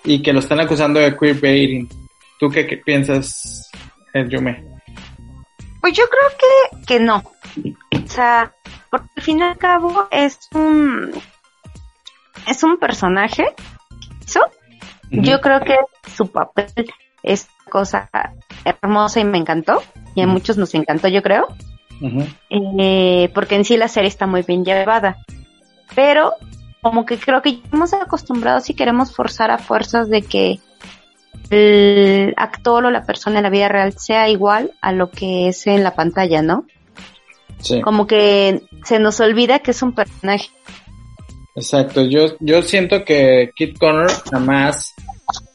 y 0.04 0.22
que 0.22 0.34
lo 0.34 0.40
están 0.40 0.60
acusando 0.60 1.00
de 1.00 1.16
queerbaiting. 1.18 1.90
¿Tú 2.40 2.50
qué, 2.50 2.68
qué 2.68 2.78
piensas, 2.78 3.72
Yume? 4.14 4.64
Pues 5.80 5.94
yo 5.94 6.04
creo 6.08 6.38
que, 6.38 6.86
que 6.86 7.00
no. 7.00 7.24
O 8.12 8.14
sea, 8.14 8.52
porque 8.90 9.08
al 9.16 9.24
fin 9.24 9.40
y 9.40 9.44
al 9.44 9.58
cabo 9.58 10.10
es 10.12 10.38
un 10.54 11.12
es 12.46 12.62
un 12.62 12.78
personaje. 12.78 13.46
¿Eso? 14.26 14.42
Yo 15.12 15.40
creo 15.40 15.62
que 15.62 15.78
su 16.14 16.30
papel 16.30 16.92
es 17.24 17.48
cosa 17.70 18.10
hermosa 18.66 19.22
y 19.22 19.24
me 19.24 19.38
encantó. 19.38 19.82
Y 20.14 20.22
a 20.22 20.28
muchos 20.28 20.58
nos 20.58 20.76
encantó, 20.76 21.08
yo 21.08 21.24
creo. 21.24 21.48
Eh, 22.50 23.32
porque 23.34 23.56
en 23.56 23.64
sí 23.64 23.78
la 23.78 23.88
serie 23.88 24.10
está 24.10 24.28
muy 24.28 24.42
bien 24.42 24.66
llevada. 24.66 25.16
Pero 25.96 26.34
como 26.82 27.06
que 27.06 27.18
creo 27.18 27.42
que 27.42 27.62
ya 27.62 27.70
hemos 27.72 27.94
acostumbrado 27.94 28.60
si 28.60 28.74
queremos 28.74 29.16
forzar 29.16 29.52
a 29.52 29.58
fuerzas 29.58 30.10
de 30.10 30.22
que 30.22 30.60
el 31.50 32.34
actor 32.36 32.84
o 32.84 32.92
la 32.92 33.06
persona 33.06 33.38
en 33.38 33.44
la 33.44 33.50
vida 33.50 33.70
real 33.70 33.94
sea 33.98 34.28
igual 34.28 34.74
a 34.82 34.92
lo 34.92 35.12
que 35.12 35.48
es 35.48 35.66
en 35.66 35.86
la 35.86 35.96
pantalla, 35.96 36.42
¿no? 36.42 36.66
Sí. 37.62 37.82
Como 37.82 38.08
que 38.08 38.62
se 38.86 39.00
nos 39.00 39.20
olvida 39.20 39.60
que 39.60 39.72
es 39.72 39.82
un 39.82 39.94
personaje. 39.94 40.50
Exacto, 41.56 42.04
yo, 42.04 42.36
yo 42.40 42.62
siento 42.62 43.04
que 43.04 43.52
Kit 43.56 43.78
Connor 43.78 44.10
jamás 44.32 44.94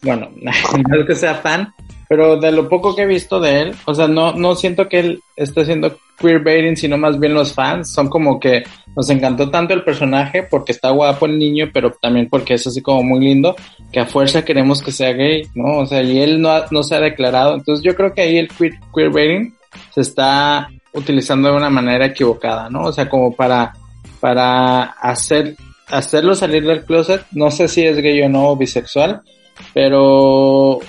bueno, 0.02 0.30
no 0.36 1.00
es 1.00 1.06
que 1.06 1.14
sea 1.14 1.36
fan, 1.36 1.74
pero 2.08 2.36
de 2.36 2.52
lo 2.52 2.68
poco 2.68 2.94
que 2.94 3.02
he 3.02 3.06
visto 3.06 3.40
de 3.40 3.60
él, 3.60 3.74
o 3.84 3.94
sea, 3.94 4.08
no, 4.08 4.32
no 4.32 4.54
siento 4.54 4.88
que 4.88 5.00
él 5.00 5.20
esté 5.34 5.62
haciendo 5.62 5.98
queerbaiting, 6.18 6.76
sino 6.76 6.96
más 6.96 7.18
bien 7.18 7.34
los 7.34 7.52
fans 7.52 7.92
son 7.92 8.08
como 8.08 8.40
que 8.40 8.64
nos 8.94 9.10
encantó 9.10 9.50
tanto 9.50 9.74
el 9.74 9.84
personaje 9.84 10.44
porque 10.44 10.72
está 10.72 10.90
guapo 10.90 11.26
el 11.26 11.38
niño, 11.38 11.70
pero 11.72 11.90
también 12.00 12.28
porque 12.30 12.54
es 12.54 12.66
así 12.66 12.80
como 12.80 13.02
muy 13.02 13.20
lindo, 13.20 13.54
que 13.92 14.00
a 14.00 14.06
fuerza 14.06 14.44
queremos 14.44 14.80
que 14.80 14.92
sea 14.92 15.12
gay, 15.12 15.46
¿no? 15.54 15.80
O 15.80 15.86
sea, 15.86 16.02
y 16.02 16.18
él 16.20 16.40
no, 16.40 16.54
no 16.70 16.82
se 16.82 16.94
ha 16.94 17.00
declarado. 17.00 17.54
Entonces 17.54 17.84
yo 17.84 17.94
creo 17.94 18.14
que 18.14 18.22
ahí 18.22 18.38
el 18.38 18.48
queer, 18.48 18.74
queerbaiting 18.94 19.54
se 19.94 20.00
está 20.00 20.70
utilizando 20.96 21.48
de 21.48 21.56
una 21.56 21.70
manera 21.70 22.06
equivocada, 22.06 22.68
¿no? 22.68 22.84
O 22.84 22.92
sea, 22.92 23.08
como 23.08 23.32
para, 23.34 23.72
para 24.18 24.82
hacer, 24.82 25.56
hacerlo 25.88 26.34
salir 26.34 26.64
del 26.66 26.84
closet, 26.84 27.24
no 27.32 27.50
sé 27.50 27.68
si 27.68 27.84
es 27.84 27.98
gay 27.98 28.22
o 28.22 28.28
no 28.28 28.48
o 28.48 28.56
bisexual, 28.56 29.20
pero 29.72 30.80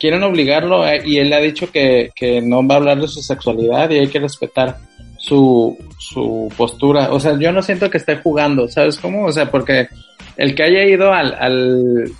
quieren 0.00 0.22
obligarlo 0.22 0.86
eh, 0.86 1.02
y 1.04 1.18
él 1.18 1.32
ha 1.32 1.40
dicho 1.40 1.70
que, 1.70 2.10
que 2.14 2.40
no 2.40 2.66
va 2.66 2.74
a 2.74 2.78
hablar 2.78 3.00
de 3.00 3.08
su 3.08 3.20
sexualidad 3.20 3.90
y 3.90 3.98
hay 3.98 4.08
que 4.08 4.20
respetar 4.20 4.78
su, 5.18 5.76
su 5.98 6.50
postura. 6.56 7.12
O 7.12 7.20
sea, 7.20 7.38
yo 7.38 7.52
no 7.52 7.62
siento 7.62 7.90
que 7.90 7.98
esté 7.98 8.16
jugando, 8.16 8.68
¿sabes 8.68 8.96
cómo? 8.96 9.26
O 9.26 9.32
sea, 9.32 9.50
porque 9.50 9.88
el 10.36 10.54
que 10.54 10.62
haya 10.62 10.84
ido 10.84 11.12
al, 11.12 11.34
al, 11.34 12.12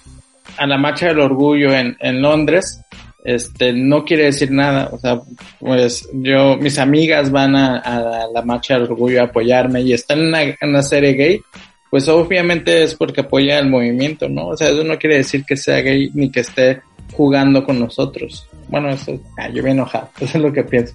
a 0.57 0.67
la 0.67 0.77
marcha 0.77 1.07
del 1.07 1.21
orgullo 1.21 1.73
en, 1.73 1.97
en 2.01 2.21
Londres, 2.21 2.83
este, 3.29 3.75
no 3.75 4.07
quiere 4.07 4.25
decir 4.25 4.51
nada. 4.51 4.89
O 4.91 4.99
sea, 4.99 5.21
pues 5.61 6.09
yo, 6.15 6.57
mis 6.57 6.79
amigas 6.79 7.31
van 7.31 7.55
a, 7.57 8.27
la 8.33 8.43
marcha 8.43 8.75
del 8.75 8.85
orgullo 8.85 9.21
a 9.21 9.25
apoyarme 9.25 9.83
y 9.83 9.93
están 9.93 10.35
en 10.35 10.57
una, 10.63 10.83
serie 10.83 11.13
gay, 11.13 11.43
pues 11.91 12.09
obviamente 12.09 12.83
es 12.83 12.95
porque 12.95 13.21
apoya 13.21 13.59
el 13.59 13.69
movimiento, 13.69 14.31
¿no? 14.31 14.49
O 14.49 14.57
sea, 14.57 14.71
eso 14.71 14.83
no 14.83 14.99
quiere 14.99 15.17
decir 15.19 15.45
que 15.45 15.59
sea 15.59 15.83
gay 15.83 16.11
ni 16.15 16.31
que 16.31 16.41
esté 16.41 16.81
jugando 17.13 17.65
con 17.65 17.79
nosotros. 17.79 18.49
Bueno, 18.69 18.89
eso, 18.89 19.21
ah, 19.37 19.51
yo 19.51 19.63
me 19.63 19.73
enojado, 19.73 20.09
eso 20.21 20.39
es 20.39 20.43
lo 20.43 20.51
que 20.51 20.65
pienso. 20.65 20.95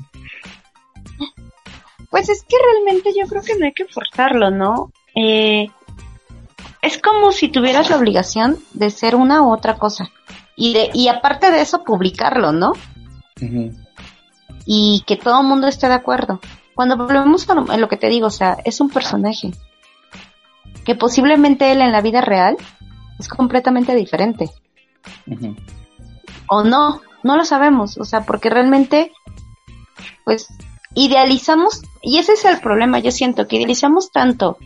Pues 2.09 2.29
es 2.29 2.43
que 2.49 2.55
realmente 2.57 3.11
yo 3.15 3.27
creo 3.27 3.43
que 3.43 3.55
no 3.59 3.65
hay 3.65 3.73
que 3.73 3.85
forzarlo, 3.85 4.49
¿no? 4.49 4.91
Eh, 5.15 5.67
es 6.81 6.97
como 6.97 7.31
si 7.31 7.49
tuvieras 7.49 7.91
la 7.91 7.97
obligación 7.97 8.57
de 8.73 8.89
ser 8.89 9.13
una 9.13 9.43
u 9.43 9.53
otra 9.53 9.77
cosa. 9.77 10.09
Y, 10.55 10.73
de, 10.73 10.89
y 10.93 11.07
aparte 11.07 11.51
de 11.51 11.61
eso, 11.61 11.83
publicarlo, 11.83 12.51
¿no? 12.51 12.73
Y 14.65 15.03
que 15.05 15.17
todo 15.17 15.41
el 15.41 15.47
mundo 15.47 15.67
esté 15.67 15.87
de 15.87 15.95
acuerdo. 15.95 16.39
Cuando 16.75 16.97
volvemos 16.97 17.49
a 17.49 17.55
lo, 17.55 17.77
lo 17.77 17.89
que 17.89 17.97
te 17.97 18.09
digo, 18.09 18.27
o 18.27 18.31
sea, 18.31 18.57
es 18.63 18.79
un 18.81 18.89
personaje. 18.89 19.51
Que 20.85 20.95
posiblemente 20.95 21.71
él 21.71 21.81
en 21.81 21.91
la 21.91 22.01
vida 22.01 22.21
real 22.21 22.57
es 23.19 23.27
completamente 23.27 23.95
diferente. 23.95 24.49
O 26.47 26.63
no, 26.63 27.01
no 27.23 27.37
lo 27.37 27.45
sabemos. 27.45 27.97
O 27.97 28.05
sea, 28.05 28.21
porque 28.25 28.49
realmente, 28.49 29.11
pues, 30.25 30.47
idealizamos, 30.93 31.81
y 32.01 32.19
ese 32.19 32.33
es 32.33 32.45
el 32.45 32.59
problema, 32.59 32.99
yo 32.99 33.11
siento 33.11 33.47
que 33.47 33.57
idealizamos 33.57 34.11
tanto 34.11 34.57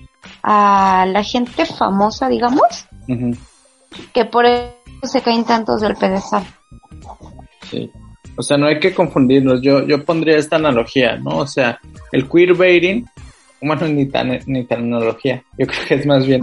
a 0.44 1.06
la 1.08 1.24
gente 1.24 1.66
famosa, 1.66 2.28
digamos, 2.28 2.88
que 4.14 4.26
por 4.26 4.46
se 5.04 5.22
caen 5.22 5.46
tantos 5.46 5.82
del 5.82 5.96
pedestal. 5.96 6.44
Sí. 7.70 7.90
O 8.36 8.44
sea, 8.44 8.58
no 8.58 8.68
hay 8.68 8.80
que 8.80 8.94
confundirnos. 8.94 9.62
Yo, 9.62 9.86
yo 9.86 10.04
pondría 10.06 10.38
esta 10.38 10.58
analogía, 10.58 11.18
¿no? 11.18 11.40
O 11.40 11.48
sea, 11.48 11.80
el 12.12 12.30
queerbaiting, 12.30 13.06
bueno, 13.62 13.88
ni 13.88 14.06
tan, 14.08 14.40
ni 14.46 14.64
tan 14.66 14.84
analogía. 14.84 15.44
Yo 15.58 15.66
creo 15.66 15.86
que 15.88 15.96
es 15.96 16.06
más 16.06 16.26
bien 16.26 16.42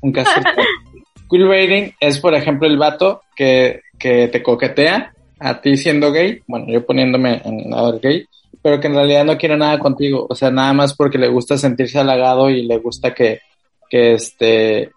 un 0.00 0.12
caso. 0.12 0.40
queerbaiting 1.30 1.94
es, 2.00 2.18
por 2.18 2.34
ejemplo, 2.34 2.66
el 2.66 2.78
vato 2.78 3.22
que, 3.36 3.82
que 3.98 4.28
te 4.28 4.42
coquetea 4.42 5.14
a 5.38 5.60
ti 5.60 5.76
siendo 5.76 6.12
gay, 6.12 6.40
bueno, 6.46 6.66
yo 6.68 6.86
poniéndome 6.86 7.42
en 7.44 7.70
lado 7.70 7.98
gay, 8.00 8.26
pero 8.62 8.80
que 8.80 8.86
en 8.86 8.94
realidad 8.94 9.24
no 9.24 9.36
quiere 9.36 9.56
nada 9.56 9.78
contigo, 9.78 10.26
o 10.28 10.34
sea, 10.34 10.50
nada 10.50 10.72
más 10.72 10.94
porque 10.94 11.18
le 11.18 11.28
gusta 11.28 11.58
sentirse 11.58 11.98
halagado 11.98 12.48
y 12.48 12.62
le 12.62 12.78
gusta 12.78 13.12
que, 13.12 13.40
que 13.90 14.14
este, 14.14 14.90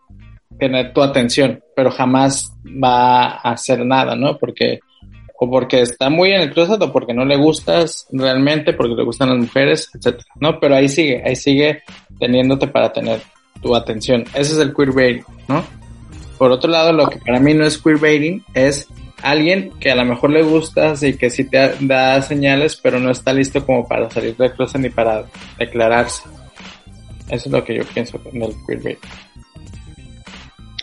tener 0.59 0.93
tu 0.93 1.01
atención, 1.01 1.61
pero 1.75 1.91
jamás 1.91 2.53
va 2.65 3.23
a 3.25 3.51
hacer 3.51 3.85
nada, 3.85 4.15
¿no? 4.15 4.37
Porque, 4.37 4.79
o 5.39 5.49
porque 5.49 5.81
está 5.81 6.09
muy 6.09 6.31
en 6.31 6.41
el 6.41 6.53
closet 6.53 6.81
o 6.81 6.91
porque 6.91 7.13
no 7.13 7.25
le 7.25 7.37
gustas 7.37 8.07
realmente, 8.11 8.73
porque 8.73 8.95
le 8.95 9.03
gustan 9.03 9.29
las 9.29 9.37
mujeres, 9.37 9.89
etcétera, 9.93 10.25
¿no? 10.39 10.59
Pero 10.59 10.75
ahí 10.75 10.89
sigue, 10.89 11.21
ahí 11.25 11.35
sigue 11.35 11.83
teniéndote 12.19 12.67
para 12.67 12.91
tener 12.91 13.21
tu 13.61 13.75
atención. 13.75 14.23
Ese 14.33 14.53
es 14.53 14.59
el 14.59 14.73
queerbaiting, 14.73 15.25
¿no? 15.47 15.63
Por 16.37 16.51
otro 16.51 16.69
lado, 16.69 16.91
lo 16.91 17.07
que 17.07 17.17
para 17.17 17.39
mí 17.39 17.53
no 17.53 17.65
es 17.65 17.77
queerbaiting 17.77 18.43
es 18.53 18.87
alguien 19.23 19.71
que 19.79 19.91
a 19.91 19.95
lo 19.95 20.05
mejor 20.05 20.29
le 20.29 20.43
gustas 20.43 21.01
y 21.03 21.17
que 21.17 21.29
sí 21.29 21.45
te 21.45 21.73
da 21.79 22.21
señales, 22.21 22.75
pero 22.75 22.99
no 22.99 23.09
está 23.09 23.33
listo 23.33 23.65
como 23.65 23.87
para 23.87 24.09
salir 24.09 24.35
del 24.37 24.51
closet 24.53 24.81
ni 24.81 24.89
para 24.89 25.25
declararse. 25.57 26.23
Eso 27.29 27.49
es 27.49 27.51
lo 27.51 27.63
que 27.63 27.75
yo 27.75 27.83
pienso 27.85 28.21
en 28.31 28.43
el 28.43 28.53
queerbait. 28.65 28.99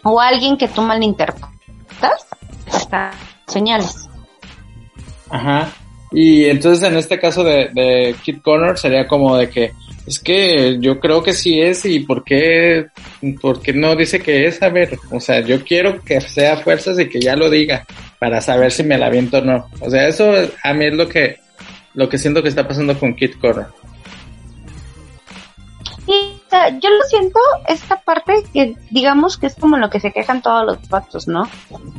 O 0.05 0.21
alguien 0.21 0.57
que 0.57 0.69
tú 0.69 0.83
malinterpretas 0.83 2.27
hasta 2.73 3.11
señales. 3.47 4.09
Ajá. 5.29 5.69
Y 6.13 6.45
entonces 6.45 6.89
en 6.89 6.97
este 6.97 7.19
caso 7.19 7.43
de, 7.43 7.71
de 7.73 8.15
Kid 8.23 8.41
Connor 8.43 8.79
sería 8.79 9.09
como 9.09 9.37
de 9.37 9.51
que 9.51 9.73
es 10.07 10.19
que 10.19 10.79
yo 10.81 11.01
creo 11.01 11.23
que 11.23 11.33
sí 11.33 11.61
es 11.61 11.85
y 11.87 12.01
por 12.01 12.25
qué, 12.25 12.87
no 13.75 13.97
dice 13.97 14.21
que 14.21 14.47
es, 14.47 14.63
a 14.63 14.69
ver, 14.69 14.99
o 15.11 15.19
sea, 15.19 15.41
yo 15.41 15.65
quiero 15.65 16.03
que 16.03 16.21
sea 16.21 16.59
fuerzas 16.59 16.99
y 17.01 17.09
que 17.09 17.21
ya 17.21 17.37
lo 17.37 17.49
diga 17.49 17.87
para 18.19 18.41
saber 18.41 18.71
si 18.71 18.83
me 18.83 18.99
la 18.99 19.07
aviento 19.07 19.39
o 19.39 19.41
no. 19.41 19.69
O 19.81 19.89
sea, 19.89 20.07
eso 20.07 20.31
a 20.63 20.75
mí 20.75 20.87
es 20.87 20.95
lo 20.95 21.09
que, 21.09 21.39
lo 21.95 22.09
que 22.09 22.19
siento 22.19 22.43
que 22.43 22.51
está 22.51 22.69
pasando 22.69 22.99
con 22.99 23.15
Kid 23.15 23.37
Connor. 23.41 23.73
Yo 26.81 26.91
lo 26.91 27.03
siento, 27.09 27.39
esta 27.69 27.97
parte 28.01 28.45
que 28.53 28.77
digamos 28.91 29.37
que 29.39 29.47
es 29.47 29.55
como 29.55 29.77
lo 29.79 29.91
que 29.91 30.01
se 30.01 30.13
quejan 30.13 30.43
todos 30.43 30.65
los 30.65 30.79
pactos, 30.89 31.29
¿no? 31.29 31.49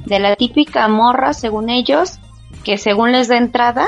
De 0.06 0.20
la 0.20 0.36
típica 0.36 0.88
morra, 0.88 1.34
según 1.34 1.70
ellos, 1.70 2.20
que 2.64 2.78
según 2.78 3.12
les 3.12 3.28
da 3.28 3.38
entrada 3.38 3.88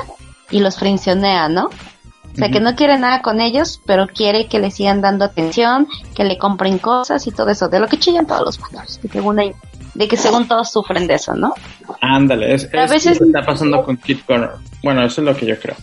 y 0.52 0.60
los 0.60 0.78
frencionea, 0.78 1.50
¿no? 1.50 1.66
O 1.66 2.36
sea, 2.40 2.52
que 2.52 2.60
no 2.60 2.76
quiere 2.76 3.00
nada 3.00 3.24
con 3.24 3.42
ellos, 3.42 3.82
pero 3.88 4.06
quiere 4.08 4.46
que 4.48 4.60
le 4.60 4.70
sigan 4.70 5.02
dando 5.02 5.26
atención, 5.26 5.88
que 6.16 6.24
le 6.24 6.38
compren 6.38 6.78
cosas 6.78 7.26
y 7.26 7.32
todo 7.32 7.50
eso, 7.50 7.68
de 7.68 7.80
lo 7.80 7.88
que 7.88 7.98
chillan 7.98 8.28
todos 8.28 8.42
los 8.46 8.58
patos, 8.60 9.00
que 9.02 9.08
según 9.08 9.40
hay, 9.40 9.54
de 9.96 10.08
que 10.08 10.18
según 10.18 10.48
todos 10.48 10.72
sufren 10.72 11.08
de 11.08 11.16
eso, 11.16 11.34
¿no? 11.34 11.56
Ándale, 12.00 12.54
es, 12.54 12.66
A 12.76 12.84
es 12.84 12.92
veces- 12.92 13.20
lo 13.20 13.26
que 13.26 13.32
está 13.32 13.44
pasando 13.46 13.84
con 13.84 13.98
Kid 13.98 14.20
Connor. 14.28 14.60
Bueno, 14.84 15.02
eso 15.04 15.22
es 15.22 15.26
lo 15.26 15.36
que 15.36 15.48
yo 15.48 15.60
creo. 15.60 15.76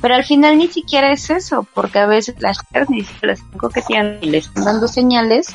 Pero 0.00 0.14
al 0.14 0.24
final 0.24 0.58
ni 0.58 0.68
siquiera 0.68 1.12
es 1.12 1.30
eso, 1.30 1.66
porque 1.74 1.98
a 1.98 2.06
veces 2.06 2.36
las 2.40 2.58
chicas 2.58 2.90
ni 2.90 3.02
siquiera 3.02 3.34
les 3.34 3.40
están 3.40 3.58
coqueteando 3.58 4.26
y 4.26 4.30
les 4.30 4.46
están 4.46 4.64
dando 4.64 4.88
señales, 4.88 5.48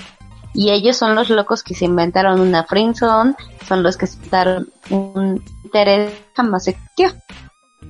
y 0.54 0.72
ellos 0.72 0.98
son 0.98 1.16
los 1.16 1.30
locos 1.30 1.64
que 1.64 1.76
se 1.76 1.86
inventaron 1.86 2.40
una 2.40 2.64
friendzone, 2.64 3.36
son 3.68 3.84
los 3.84 3.98
que 3.98 4.08
se 4.08 4.16
inventaron 4.16 4.70
un 4.90 5.44
interés 5.64 6.12
jamás 6.34 6.68
existió. 6.68 7.10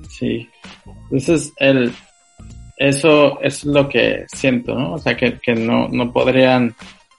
Sí. 0.08 0.48
Entonces, 1.10 1.52
el, 1.56 1.92
eso 2.76 3.40
es 3.40 3.64
lo 3.64 3.88
que 3.88 4.24
siento, 4.32 4.74
¿no? 4.74 4.94
O 4.94 4.98
sea, 4.98 5.16
que, 5.16 5.38
que 5.40 5.54
no, 5.54 5.88
no 5.88 6.12
podrían, 6.12 6.74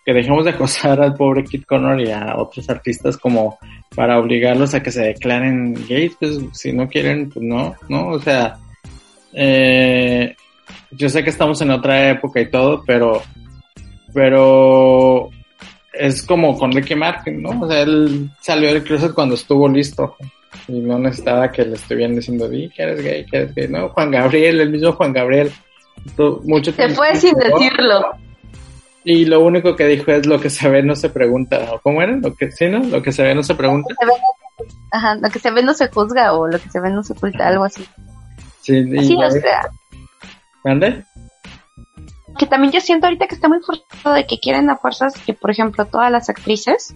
que 0.05 0.13
dejemos 0.13 0.45
de 0.45 0.51
acosar 0.51 1.01
al 1.01 1.13
pobre 1.13 1.43
Kid 1.43 1.63
Connor 1.63 2.01
y 2.01 2.11
a 2.11 2.35
otros 2.37 2.69
artistas 2.69 3.17
como 3.17 3.57
para 3.95 4.19
obligarlos 4.19 4.73
a 4.73 4.81
que 4.81 4.91
se 4.91 5.01
declaren 5.01 5.73
gays, 5.87 6.15
pues 6.19 6.39
si 6.53 6.73
no 6.73 6.87
quieren, 6.87 7.29
pues 7.29 7.45
no, 7.45 7.75
¿no? 7.89 8.09
O 8.09 8.19
sea, 8.19 8.57
eh, 9.33 10.35
yo 10.91 11.09
sé 11.09 11.23
que 11.23 11.29
estamos 11.29 11.61
en 11.61 11.71
otra 11.71 12.09
época 12.09 12.39
y 12.39 12.49
todo, 12.49 12.83
pero, 12.85 13.21
pero 14.13 15.29
es 15.93 16.23
como 16.23 16.57
con 16.57 16.71
Ricky 16.71 16.95
Martin, 16.95 17.41
¿no? 17.41 17.61
O 17.61 17.67
sea, 17.67 17.81
él 17.81 18.29
salió 18.41 18.73
del 18.73 18.83
closet 18.83 19.13
cuando 19.13 19.35
estuvo 19.35 19.67
listo 19.67 20.15
y 20.67 20.79
no 20.79 20.99
necesitaba 20.99 21.51
que 21.51 21.65
le 21.65 21.75
estuvieran 21.75 22.15
diciendo, 22.15 22.47
di 22.47 22.69
que 22.69 22.83
eres 22.83 23.03
gay, 23.03 23.25
que 23.25 23.37
eres 23.37 23.55
gay. 23.55 23.67
No, 23.67 23.89
Juan 23.89 24.11
Gabriel, 24.11 24.59
el 24.61 24.69
mismo 24.69 24.93
Juan 24.93 25.13
Gabriel. 25.13 25.51
mucho 26.43 26.71
Se 26.71 26.89
fue 26.89 27.15
sin 27.15 27.35
decirlo. 27.35 28.01
Y 29.05 29.25
lo 29.25 29.41
único 29.41 29.75
que 29.75 29.85
dijo 29.85 30.11
es 30.11 30.25
lo 30.25 30.39
que 30.39 30.49
se 30.49 30.69
ve 30.69 30.81
no 30.81 30.95
se 30.95 31.09
pregunta. 31.09 31.73
¿O 31.73 31.79
¿Cómo 31.79 32.01
era? 32.01 32.15
Lo 32.15 32.33
que, 32.35 32.51
sí, 32.51 32.67
¿no? 32.67 32.79
Lo 32.79 33.01
que 33.01 33.11
se 33.11 33.21
ve 33.23 33.35
no 33.35 33.43
se 33.43 33.53
pregunta. 33.53 33.93
Ajá, 34.91 35.15
lo 35.15 35.29
que 35.29 35.39
se 35.39 35.51
ve 35.51 35.61
no 35.61 35.73
se 35.73 35.89
juzga 35.89 36.33
o 36.33 36.47
lo 36.47 36.57
que 36.59 36.69
se 36.69 36.79
ve 36.79 36.89
no 36.89 37.03
se 37.03 37.13
oculta, 37.13 37.47
algo 37.47 37.65
así. 37.65 37.85
Sí, 38.63 39.17
ya 39.17 39.27
o 39.27 39.31
sea, 39.31 39.69
¿Mande? 40.63 41.05
que 42.37 42.47
también 42.47 42.71
yo 42.71 42.81
siento 42.81 43.07
ahorita 43.07 43.27
que 43.27 43.35
está 43.35 43.47
muy 43.47 43.59
forzado 43.61 44.15
de 44.15 44.25
que 44.25 44.39
quieren 44.39 44.69
a 44.69 44.77
fuerzas 44.77 45.13
que, 45.19 45.33
por 45.33 45.51
ejemplo, 45.51 45.85
todas 45.85 46.11
las 46.11 46.29
actrices, 46.29 46.95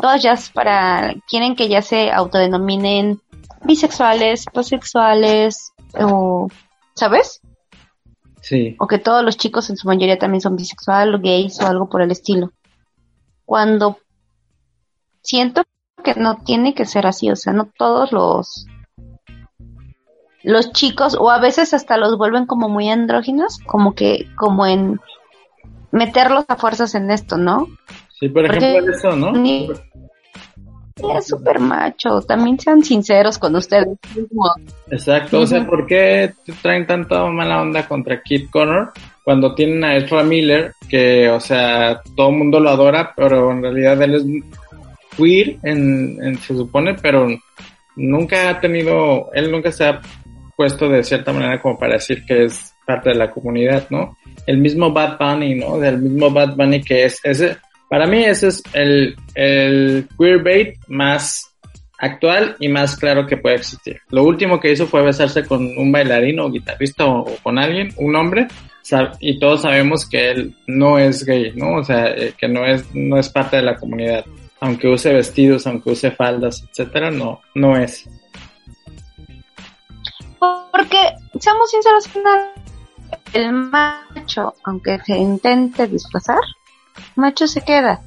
todas 0.00 0.22
ya 0.22 0.34
para, 0.52 1.14
quieren 1.28 1.54
que 1.54 1.68
ya 1.68 1.82
se 1.82 2.10
autodenominen 2.10 3.20
bisexuales, 3.64 4.46
pansexuales, 4.46 5.72
o, 6.00 6.48
¿sabes? 6.94 7.40
Sí. 8.40 8.76
O 8.78 8.86
que 8.86 8.98
todos 8.98 9.24
los 9.24 9.36
chicos 9.36 9.70
en 9.70 9.76
su 9.76 9.86
mayoría 9.86 10.18
también 10.18 10.40
son 10.40 10.56
bisexual 10.56 11.14
o 11.14 11.20
gays 11.20 11.60
o 11.60 11.66
algo 11.66 11.88
por 11.88 12.02
el 12.02 12.10
estilo. 12.10 12.52
Cuando 13.44 13.98
siento 15.22 15.62
que 16.02 16.14
no 16.14 16.36
tiene 16.44 16.74
que 16.74 16.84
ser 16.84 17.06
así, 17.06 17.30
o 17.30 17.36
sea, 17.36 17.52
no 17.52 17.70
todos 17.76 18.12
los 18.12 18.66
los 20.44 20.72
chicos 20.72 21.16
o 21.18 21.30
a 21.30 21.40
veces 21.40 21.74
hasta 21.74 21.96
los 21.96 22.16
vuelven 22.16 22.46
como 22.46 22.68
muy 22.68 22.88
andróginos, 22.90 23.58
como 23.66 23.94
que 23.94 24.26
como 24.36 24.66
en 24.66 25.00
meterlos 25.90 26.44
a 26.48 26.56
fuerzas 26.56 26.94
en 26.94 27.10
esto, 27.10 27.36
¿no? 27.38 27.66
Sí, 28.20 28.28
por 28.28 28.44
ejemplo, 28.46 28.92
eso, 28.92 29.16
¿no? 29.16 29.32
Ni- 29.32 29.70
es 31.16 31.26
súper 31.26 31.58
macho, 31.58 32.20
también 32.22 32.58
sean 32.60 32.84
sinceros 32.84 33.38
con 33.38 33.56
ustedes. 33.56 33.88
Exacto, 34.90 35.40
o 35.40 35.46
sea. 35.46 35.66
¿por 35.66 35.86
qué 35.86 36.32
traen 36.62 36.86
tanta 36.86 37.24
mala 37.26 37.60
onda 37.62 37.86
contra 37.88 38.22
Kid 38.22 38.48
Connor 38.50 38.92
cuando 39.24 39.54
tienen 39.54 39.82
a 39.82 39.96
Ezra 39.96 40.22
Miller, 40.22 40.72
que, 40.88 41.28
o 41.30 41.40
sea, 41.40 42.00
todo 42.14 42.28
el 42.30 42.36
mundo 42.36 42.60
lo 42.60 42.70
adora, 42.70 43.12
pero 43.16 43.50
en 43.50 43.62
realidad 43.62 44.00
él 44.02 44.14
es 44.14 44.24
queer, 45.16 45.56
en, 45.62 46.22
en- 46.22 46.38
se 46.38 46.54
supone, 46.54 46.94
pero 46.94 47.26
nunca 47.96 48.50
ha 48.50 48.60
tenido, 48.60 49.30
él 49.34 49.50
nunca 49.50 49.72
se 49.72 49.86
ha 49.86 50.00
puesto 50.56 50.88
de 50.88 51.02
cierta 51.02 51.32
manera 51.32 51.60
como 51.60 51.78
para 51.78 51.94
decir 51.94 52.24
que 52.24 52.44
es 52.44 52.74
parte 52.86 53.10
de 53.10 53.16
la 53.16 53.30
comunidad, 53.30 53.86
¿no? 53.90 54.16
El 54.46 54.58
mismo 54.58 54.92
Bad 54.92 55.18
Bunny, 55.18 55.54
¿no? 55.54 55.78
Del 55.78 55.98
mismo 55.98 56.30
Bad 56.30 56.56
Bunny 56.56 56.82
que 56.82 57.04
es 57.04 57.20
ese, 57.24 57.56
para 57.88 58.06
mí 58.06 58.24
ese 58.24 58.48
es 58.48 58.62
el, 58.72 59.16
el 59.34 60.08
queerbait 60.18 60.76
más 60.88 61.54
actual 61.98 62.56
y 62.58 62.68
más 62.68 62.96
claro 62.96 63.26
que 63.26 63.36
puede 63.36 63.56
existir. 63.56 64.00
Lo 64.10 64.24
último 64.24 64.60
que 64.60 64.72
hizo 64.72 64.86
fue 64.86 65.02
besarse 65.02 65.44
con 65.44 65.64
un 65.78 65.90
bailarín 65.90 66.40
o 66.40 66.50
guitarrista 66.50 67.06
o, 67.06 67.20
o 67.20 67.36
con 67.42 67.58
alguien, 67.58 67.92
un 67.96 68.14
hombre, 68.16 68.48
y 69.20 69.38
todos 69.38 69.62
sabemos 69.62 70.08
que 70.08 70.30
él 70.30 70.54
no 70.66 70.98
es 70.98 71.24
gay, 71.24 71.52
¿no? 71.54 71.76
O 71.76 71.84
sea, 71.84 72.08
eh, 72.08 72.34
que 72.36 72.48
no 72.48 72.66
es, 72.66 72.94
no 72.94 73.18
es 73.18 73.28
parte 73.28 73.56
de 73.56 73.62
la 73.62 73.76
comunidad. 73.76 74.24
Aunque 74.60 74.88
use 74.88 75.12
vestidos, 75.12 75.66
aunque 75.66 75.90
use 75.90 76.10
faldas, 76.10 76.64
etcétera, 76.70 77.10
no, 77.10 77.40
no 77.54 77.76
es. 77.76 78.08
Porque, 80.72 81.14
seamos 81.38 81.70
sinceros, 81.70 82.08
el 83.32 83.52
macho, 83.52 84.54
aunque 84.64 84.98
se 85.04 85.16
intente 85.16 85.86
disfrazar, 85.86 86.40
macho 87.16 87.46
se 87.46 87.62
queda. 87.62 88.00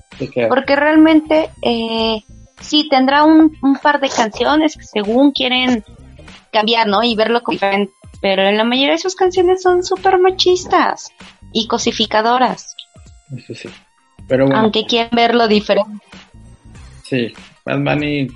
Porque 0.49 0.75
realmente, 0.75 1.49
eh, 1.61 2.23
sí, 2.59 2.87
tendrá 2.89 3.23
un, 3.23 3.55
un 3.61 3.75
par 3.77 3.99
de 3.99 4.09
canciones 4.09 4.75
que 4.75 4.83
según 4.83 5.31
quieren 5.31 5.83
cambiar, 6.51 6.87
¿no? 6.87 7.03
Y 7.03 7.15
verlo 7.15 7.41
como 7.41 7.53
diferente. 7.53 7.93
Pero 8.21 8.43
en 8.43 8.57
la 8.57 8.63
mayoría 8.63 8.93
de 8.93 8.99
sus 8.99 9.15
canciones 9.15 9.61
son 9.61 9.83
súper 9.83 10.17
machistas 10.17 11.11
y 11.53 11.67
cosificadoras. 11.67 12.75
Eso 13.35 13.53
sí. 13.53 13.69
Pero 14.27 14.45
bueno, 14.45 14.59
Aunque 14.59 14.85
quieren 14.85 15.11
verlo 15.13 15.47
diferente. 15.47 16.05
sí, 17.03 17.33
Bad 17.65 17.79
Bunny 17.79 18.27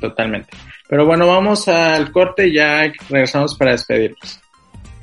totalmente. 0.00 0.48
Pero 0.88 1.06
bueno, 1.06 1.26
vamos 1.26 1.68
al 1.68 2.10
corte 2.10 2.48
y 2.48 2.54
ya 2.54 2.90
regresamos 3.10 3.54
para 3.56 3.72
despedirnos. 3.72 4.40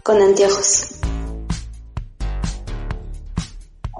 Con 0.04 0.22
anteojos. 0.22 1.00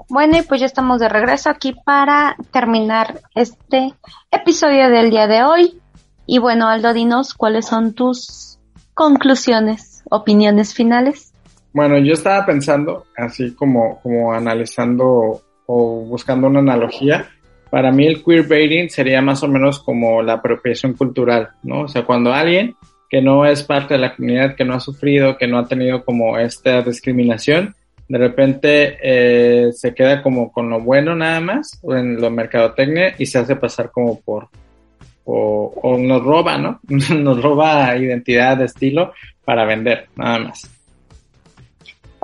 Bueno, 0.08 0.38
y 0.38 0.42
pues 0.42 0.60
ya 0.60 0.66
estamos 0.66 1.00
de 1.00 1.08
regreso 1.08 1.50
aquí 1.50 1.74
para 1.84 2.36
terminar 2.52 3.20
este 3.34 3.94
episodio 4.30 4.88
del 4.88 5.10
día 5.10 5.26
de 5.26 5.42
hoy. 5.42 5.80
Y 6.26 6.38
bueno, 6.38 6.68
Aldo, 6.68 6.92
dinos 6.92 7.34
cuáles 7.34 7.66
son 7.66 7.92
tus 7.92 8.58
conclusiones, 8.94 10.02
opiniones 10.10 10.74
finales. 10.74 11.32
Bueno, 11.72 11.98
yo 11.98 12.14
estaba 12.14 12.46
pensando, 12.46 13.04
así 13.16 13.54
como, 13.54 14.00
como 14.00 14.32
analizando 14.32 15.42
o 15.66 16.04
buscando 16.06 16.46
una 16.46 16.60
analogía. 16.60 17.28
Para 17.70 17.90
mí 17.90 18.06
el 18.06 18.22
queerbaiting 18.22 18.90
sería 18.90 19.20
más 19.20 19.42
o 19.42 19.48
menos 19.48 19.80
como 19.80 20.22
la 20.22 20.34
apropiación 20.34 20.94
cultural, 20.94 21.50
¿no? 21.62 21.82
O 21.82 21.88
sea, 21.88 22.04
cuando 22.04 22.32
alguien 22.32 22.76
que 23.08 23.22
no 23.22 23.46
es 23.46 23.62
parte 23.62 23.94
de 23.94 24.00
la 24.00 24.14
comunidad, 24.14 24.56
que 24.56 24.64
no 24.64 24.74
ha 24.74 24.80
sufrido, 24.80 25.36
que 25.36 25.46
no 25.46 25.58
ha 25.58 25.66
tenido 25.66 26.04
como 26.04 26.38
esta 26.38 26.82
discriminación, 26.82 27.74
de 28.08 28.18
repente 28.18 28.98
eh, 29.02 29.72
se 29.72 29.94
queda 29.94 30.22
como 30.22 30.52
con 30.52 30.70
lo 30.70 30.80
bueno 30.80 31.14
nada 31.14 31.40
más, 31.40 31.78
o 31.82 31.94
en 31.94 32.20
lo 32.20 32.30
mercadotecnia, 32.30 33.14
y 33.18 33.26
se 33.26 33.38
hace 33.38 33.56
pasar 33.56 33.90
como 33.90 34.20
por, 34.20 34.48
o, 35.24 35.72
o 35.82 35.98
nos 35.98 36.22
roba, 36.22 36.58
¿no? 36.58 36.80
nos 36.88 37.42
roba 37.42 37.96
identidad, 37.96 38.60
estilo 38.62 39.12
para 39.44 39.64
vender, 39.64 40.08
nada 40.16 40.38
más. 40.38 40.70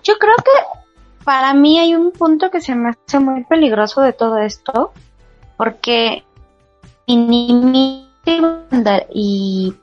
Yo 0.02 0.14
creo 0.18 0.36
que 0.36 1.24
para 1.24 1.54
mí 1.54 1.78
hay 1.78 1.94
un 1.94 2.10
punto 2.12 2.50
que 2.50 2.60
se 2.60 2.74
me 2.74 2.90
hace 2.90 3.20
muy 3.20 3.44
peligroso 3.44 4.00
de 4.02 4.12
todo 4.12 4.38
esto, 4.38 4.92
porque 5.56 6.24
minimiza 7.06 8.06
y 9.12 9.74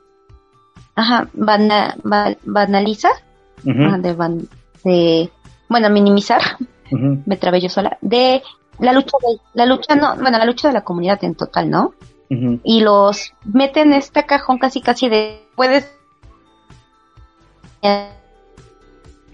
ajá, 0.94 1.28
bana- 1.32 1.96
ba- 2.02 2.36
banaliza, 2.44 3.10
de, 3.62 4.16
ban- 4.16 4.48
de, 4.84 5.30
bueno, 5.68 5.90
minimizar, 5.90 6.40
me 6.90 7.36
trabé 7.36 7.60
yo 7.60 7.68
sola, 7.68 7.98
de 8.00 8.42
la 8.78 8.92
lucha 8.92 9.16
de, 9.20 9.40
la 9.54 9.66
lucha 9.66 9.94
no, 9.94 10.16
bueno, 10.16 10.38
la 10.38 10.44
lucha 10.46 10.68
de 10.68 10.74
la 10.74 10.84
comunidad 10.84 11.22
en 11.24 11.34
total, 11.34 11.68
¿no? 11.70 11.94
Y 12.62 12.80
los 12.80 13.32
mete 13.44 13.80
en 13.80 13.92
este 13.92 14.24
cajón 14.24 14.58
casi 14.58 14.80
casi 14.80 15.08
de, 15.08 15.48
puedes 15.56 15.92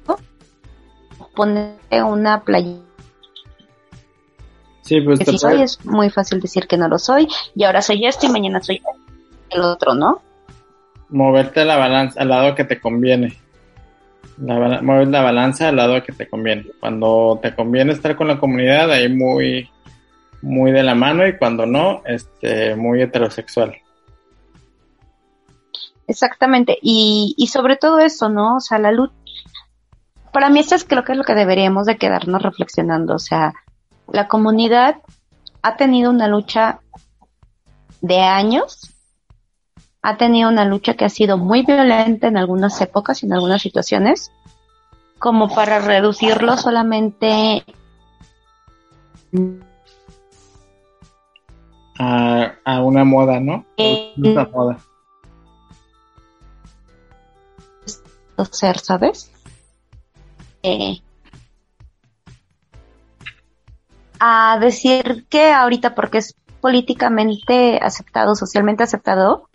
¿no? 0.09 0.16
ponerte 1.35 2.03
una 2.03 2.42
playa 2.42 2.77
Sí, 4.87 5.01
pues 5.01 5.18
que 5.18 5.27
si 5.27 5.38
soy 5.38 5.62
es 5.62 5.85
muy 5.85 6.11
fácil 6.11 6.40
decir 6.40 6.66
que 6.66 6.77
no 6.77 6.88
lo 6.88 6.99
soy 6.99 7.29
y 7.55 7.64
ahora 7.64 7.83
soy 7.83 8.07
esto 8.07 8.27
y 8.27 8.29
mañana 8.31 8.62
soy 8.62 8.81
el 9.51 9.61
otro, 9.61 9.94
¿no? 9.94 10.22
moverte 11.09 11.64
la 11.64 11.77
balanza 11.77 12.20
al 12.20 12.29
lado 12.29 12.55
que 12.55 12.64
te 12.64 12.81
conviene. 12.81 13.37
La, 14.38 14.83
mover 14.83 15.09
la 15.09 15.22
balanza 15.22 15.68
al 15.68 15.77
lado 15.77 16.03
que 16.03 16.12
te 16.12 16.29
conviene. 16.29 16.66
Cuando 16.81 17.38
te 17.42 17.55
conviene 17.55 17.92
estar 17.92 18.16
con 18.16 18.29
la 18.29 18.38
comunidad, 18.38 18.90
ahí 18.90 19.09
muy, 19.09 19.70
muy 20.42 20.72
de 20.72 20.83
la 20.83 20.94
mano 20.94 21.27
y 21.27 21.37
cuando 21.37 21.64
no, 21.64 22.03
este, 22.05 22.77
muy 22.77 23.01
heterosexual. 23.01 23.77
Exactamente, 26.09 26.79
y, 26.81 27.35
y 27.37 27.49
sobre 27.49 27.77
todo 27.77 27.99
eso, 27.99 28.29
¿no? 28.29 28.57
O 28.57 28.61
sea, 28.61 28.79
la 28.79 28.92
lucha, 28.92 29.12
para 30.33 30.51
mí 30.51 30.61
esto 30.61 30.77
es 30.77 30.85
creo 30.85 31.03
que 31.03 31.12
es 31.12 31.18
lo 31.18 31.25
que 31.25 31.35
deberíamos 31.35 31.87
de 31.87 31.96
quedarnos 31.96 32.42
reflexionando, 32.42 33.14
o 33.14 33.18
sea, 33.18 33.55
la 34.09 34.29
comunidad 34.29 34.97
ha 35.62 35.77
tenido 35.77 36.11
una 36.11 36.29
lucha 36.29 36.81
de 38.01 38.21
años, 38.21 38.90
ha 40.03 40.16
tenido 40.16 40.49
una 40.49 40.64
lucha 40.64 40.95
que 40.95 41.05
ha 41.05 41.09
sido 41.09 41.38
muy 41.38 41.64
violenta 41.64 42.29
en 42.29 42.37
algunas 42.37 42.81
épocas 42.81 43.23
y 43.23 43.27
en 43.27 43.33
algunas 43.33 43.62
situaciones, 43.62 44.31
como 45.19 45.49
para 45.49 45.81
reducirlo 45.81 46.57
solamente 46.57 47.64
A, 51.99 52.53
a 52.64 52.83
una 52.83 53.05
moda, 53.05 53.40
¿no? 53.40 53.64
Eh, 53.79 54.12
Una 54.19 54.45
moda. 54.45 54.79
ser, 58.53 58.79
¿sabes? 58.79 59.33
Eh, 60.62 61.01
a 64.20 64.59
decir 64.61 65.26
que 65.29 65.50
ahorita 65.50 65.94
porque 65.94 66.18
es 66.18 66.35
políticamente 66.61 67.79
aceptado, 67.81 68.35
socialmente 68.35 68.83
aceptado, 68.83 69.48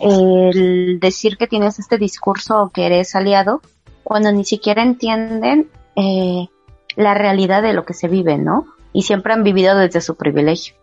el 0.00 0.98
decir 1.00 1.36
que 1.36 1.46
tienes 1.46 1.78
este 1.78 1.98
discurso 1.98 2.62
o 2.62 2.70
que 2.70 2.86
eres 2.86 3.14
aliado, 3.14 3.60
cuando 4.02 4.30
ni 4.32 4.44
siquiera 4.44 4.82
entienden 4.82 5.68
eh, 5.96 6.46
la 6.96 7.14
realidad 7.14 7.62
de 7.62 7.72
lo 7.72 7.84
que 7.84 7.94
se 7.94 8.08
vive, 8.08 8.38
¿no? 8.38 8.66
Y 8.92 9.02
siempre 9.02 9.32
han 9.32 9.42
vivido 9.42 9.76
desde 9.76 10.00
su 10.00 10.16
privilegio. 10.16 10.74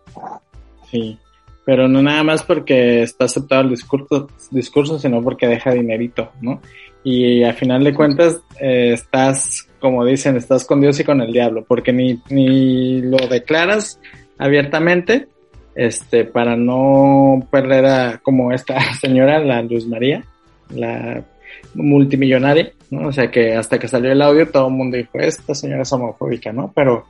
Sí. 0.89 1.17
Pero 1.63 1.87
no 1.87 2.01
nada 2.01 2.23
más 2.23 2.43
porque 2.43 3.03
está 3.03 3.25
aceptado 3.25 3.61
el 3.61 3.69
discurso, 3.69 4.27
discurso 4.49 4.99
sino 4.99 5.21
porque 5.21 5.47
deja 5.47 5.71
dinerito, 5.71 6.31
¿no? 6.41 6.59
Y 7.03 7.43
al 7.43 7.53
final 7.55 7.83
de 7.83 7.93
cuentas, 7.93 8.39
eh, 8.59 8.91
estás, 8.93 9.67
como 9.79 10.05
dicen, 10.05 10.37
estás 10.37 10.65
con 10.65 10.81
Dios 10.81 10.99
y 10.99 11.03
con 11.03 11.19
el 11.21 11.31
diablo, 11.33 11.65
porque 11.67 11.91
ni, 11.91 12.19
ni 12.29 13.01
lo 13.01 13.17
declaras 13.27 13.99
abiertamente, 14.37 15.27
este, 15.75 16.25
para 16.25 16.55
no 16.55 17.47
perder 17.49 17.85
a, 17.85 18.17
como 18.21 18.51
esta 18.51 18.79
señora, 19.01 19.39
la 19.39 19.61
Luz 19.61 19.87
María, 19.87 20.23
la 20.75 21.23
multimillonaria, 21.73 22.71
¿no? 22.89 23.07
O 23.07 23.11
sea 23.11 23.29
que 23.31 23.55
hasta 23.55 23.79
que 23.79 23.87
salió 23.87 24.11
el 24.11 24.21
audio 24.21 24.49
todo 24.49 24.67
el 24.67 24.73
mundo 24.73 24.97
dijo, 24.97 25.17
esta 25.19 25.55
señora 25.55 25.83
es 25.83 25.93
homofóbica, 25.93 26.51
¿no? 26.51 26.71
Pero, 26.75 27.05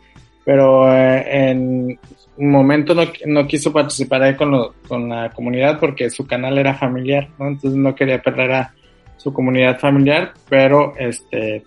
pero 0.45 0.91
eh, 0.93 1.49
en 1.51 1.99
un 2.37 2.51
momento 2.51 2.93
no, 2.93 3.03
no 3.25 3.47
quiso 3.47 3.71
participar 3.73 4.23
ahí 4.23 4.35
con, 4.35 4.51
lo- 4.51 4.73
con 4.87 5.09
la 5.09 5.29
comunidad 5.31 5.79
porque 5.79 6.09
su 6.09 6.25
canal 6.25 6.57
era 6.57 6.73
familiar, 6.75 7.27
¿no? 7.39 7.47
Entonces 7.47 7.77
no 7.77 7.93
quería 7.95 8.21
perder 8.21 8.51
a 8.51 8.73
su 9.21 9.33
comunidad 9.33 9.79
familiar, 9.79 10.33
pero 10.49 10.95
este 10.97 11.63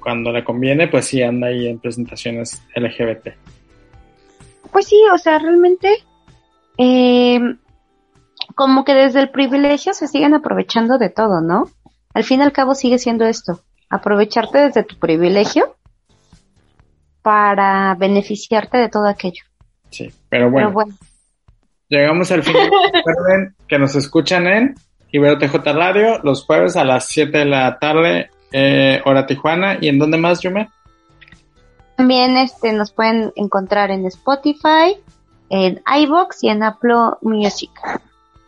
cuando 0.00 0.32
le 0.32 0.42
conviene, 0.42 0.88
pues 0.88 1.06
sí 1.06 1.22
anda 1.22 1.48
ahí 1.48 1.68
en 1.68 1.78
presentaciones 1.78 2.62
LGBT. 2.74 3.28
Pues 4.72 4.86
sí, 4.86 4.96
o 5.12 5.18
sea, 5.18 5.38
realmente 5.38 5.88
eh, 6.78 7.40
como 8.54 8.84
que 8.84 8.94
desde 8.94 9.20
el 9.20 9.30
privilegio 9.30 9.94
se 9.94 10.08
siguen 10.08 10.34
aprovechando 10.34 10.98
de 10.98 11.10
todo, 11.10 11.40
¿no? 11.40 11.68
Al 12.14 12.24
fin 12.24 12.40
y 12.40 12.42
al 12.42 12.52
cabo 12.52 12.74
sigue 12.74 12.98
siendo 12.98 13.24
esto, 13.24 13.60
aprovecharte 13.90 14.58
desde 14.58 14.82
tu 14.82 14.98
privilegio 14.98 15.76
para 17.22 17.94
beneficiarte 17.94 18.78
de 18.78 18.88
todo 18.88 19.06
aquello. 19.06 19.44
Sí, 19.90 20.10
pero 20.28 20.50
bueno. 20.50 20.68
Pero 20.68 20.74
bueno, 20.74 20.94
Llegamos 21.88 22.30
al 22.30 22.42
final. 22.42 22.70
Recuerden 22.92 23.54
que 23.66 23.78
nos 23.78 23.94
escuchan 23.94 24.46
en 24.46 24.74
Ibero 25.10 25.38
TJ 25.38 25.72
Radio 25.72 26.18
los 26.22 26.44
jueves 26.44 26.76
a 26.76 26.84
las 26.84 27.06
7 27.06 27.38
de 27.38 27.44
la 27.44 27.78
tarde, 27.78 28.30
eh, 28.52 29.00
hora 29.04 29.26
Tijuana. 29.26 29.78
¿Y 29.80 29.88
en 29.88 29.98
dónde 29.98 30.18
más, 30.18 30.40
Yume? 30.40 30.68
también 31.96 32.36
este 32.36 32.72
nos 32.72 32.92
pueden 32.92 33.32
encontrar 33.34 33.90
en 33.90 34.06
Spotify, 34.06 34.96
en 35.50 35.82
iBox 36.02 36.44
y 36.44 36.48
en 36.48 36.62
Apple 36.62 36.94
Music. 37.22 37.72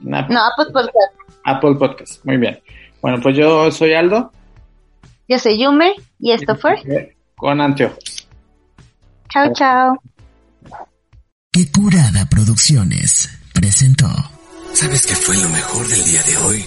En 0.05 0.15
Apple, 0.15 0.35
No, 0.37 0.41
Apple 0.47 0.73
Podcast. 0.73 1.15
Apple 1.45 1.75
Podcast. 1.75 2.25
Muy 2.25 2.37
bien. 2.37 2.61
Bueno, 3.03 3.19
pues 3.21 3.37
yo 3.37 3.69
soy 3.73 3.95
Aldo. 3.95 4.31
Yo 5.29 5.39
soy 5.41 5.59
Yume 5.59 5.95
y 6.21 6.31
esto 6.31 6.55
fue. 6.55 7.17
Con 7.35 7.61
anteojos. 7.61 8.29
Chao, 9.31 9.53
chao. 9.53 9.99
Que 11.51 11.71
Curada 11.73 12.27
Producciones 12.31 13.37
presentó. 13.53 14.07
¿Sabes 14.75 15.07
qué 15.07 15.15
fue 15.15 15.37
lo 15.37 15.49
mejor 15.49 15.87
del 15.89 16.05
día 16.05 16.23
de 16.23 16.37
hoy? 16.39 16.65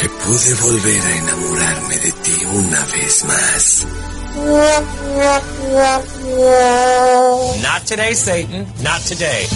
Que 0.00 0.08
pude 0.08 0.54
volver 0.54 1.00
a 1.00 1.16
enamorarme 1.16 1.98
de 1.98 2.12
ti 2.12 2.32
una 2.52 2.84
vez 2.86 3.24
más. 3.24 3.86
Not 7.62 7.84
today, 7.86 8.14
Satan. 8.14 8.66
Not 8.82 9.02
today. 9.06 9.46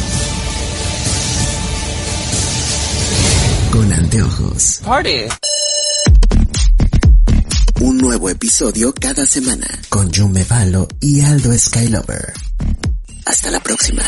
Con 3.72 3.92
anteojos. 3.92 4.80
Party. 4.84 5.28
Un 7.80 7.98
nuevo 7.98 8.28
episodio 8.28 8.94
cada 8.94 9.26
semana 9.26 9.66
con 9.88 10.10
Yume 10.10 10.44
Valo 10.44 10.86
y 11.00 11.20
Aldo 11.22 11.56
Skylover. 11.56 12.32
Hasta 13.24 13.50
la 13.50 13.60
próxima. 13.60 14.02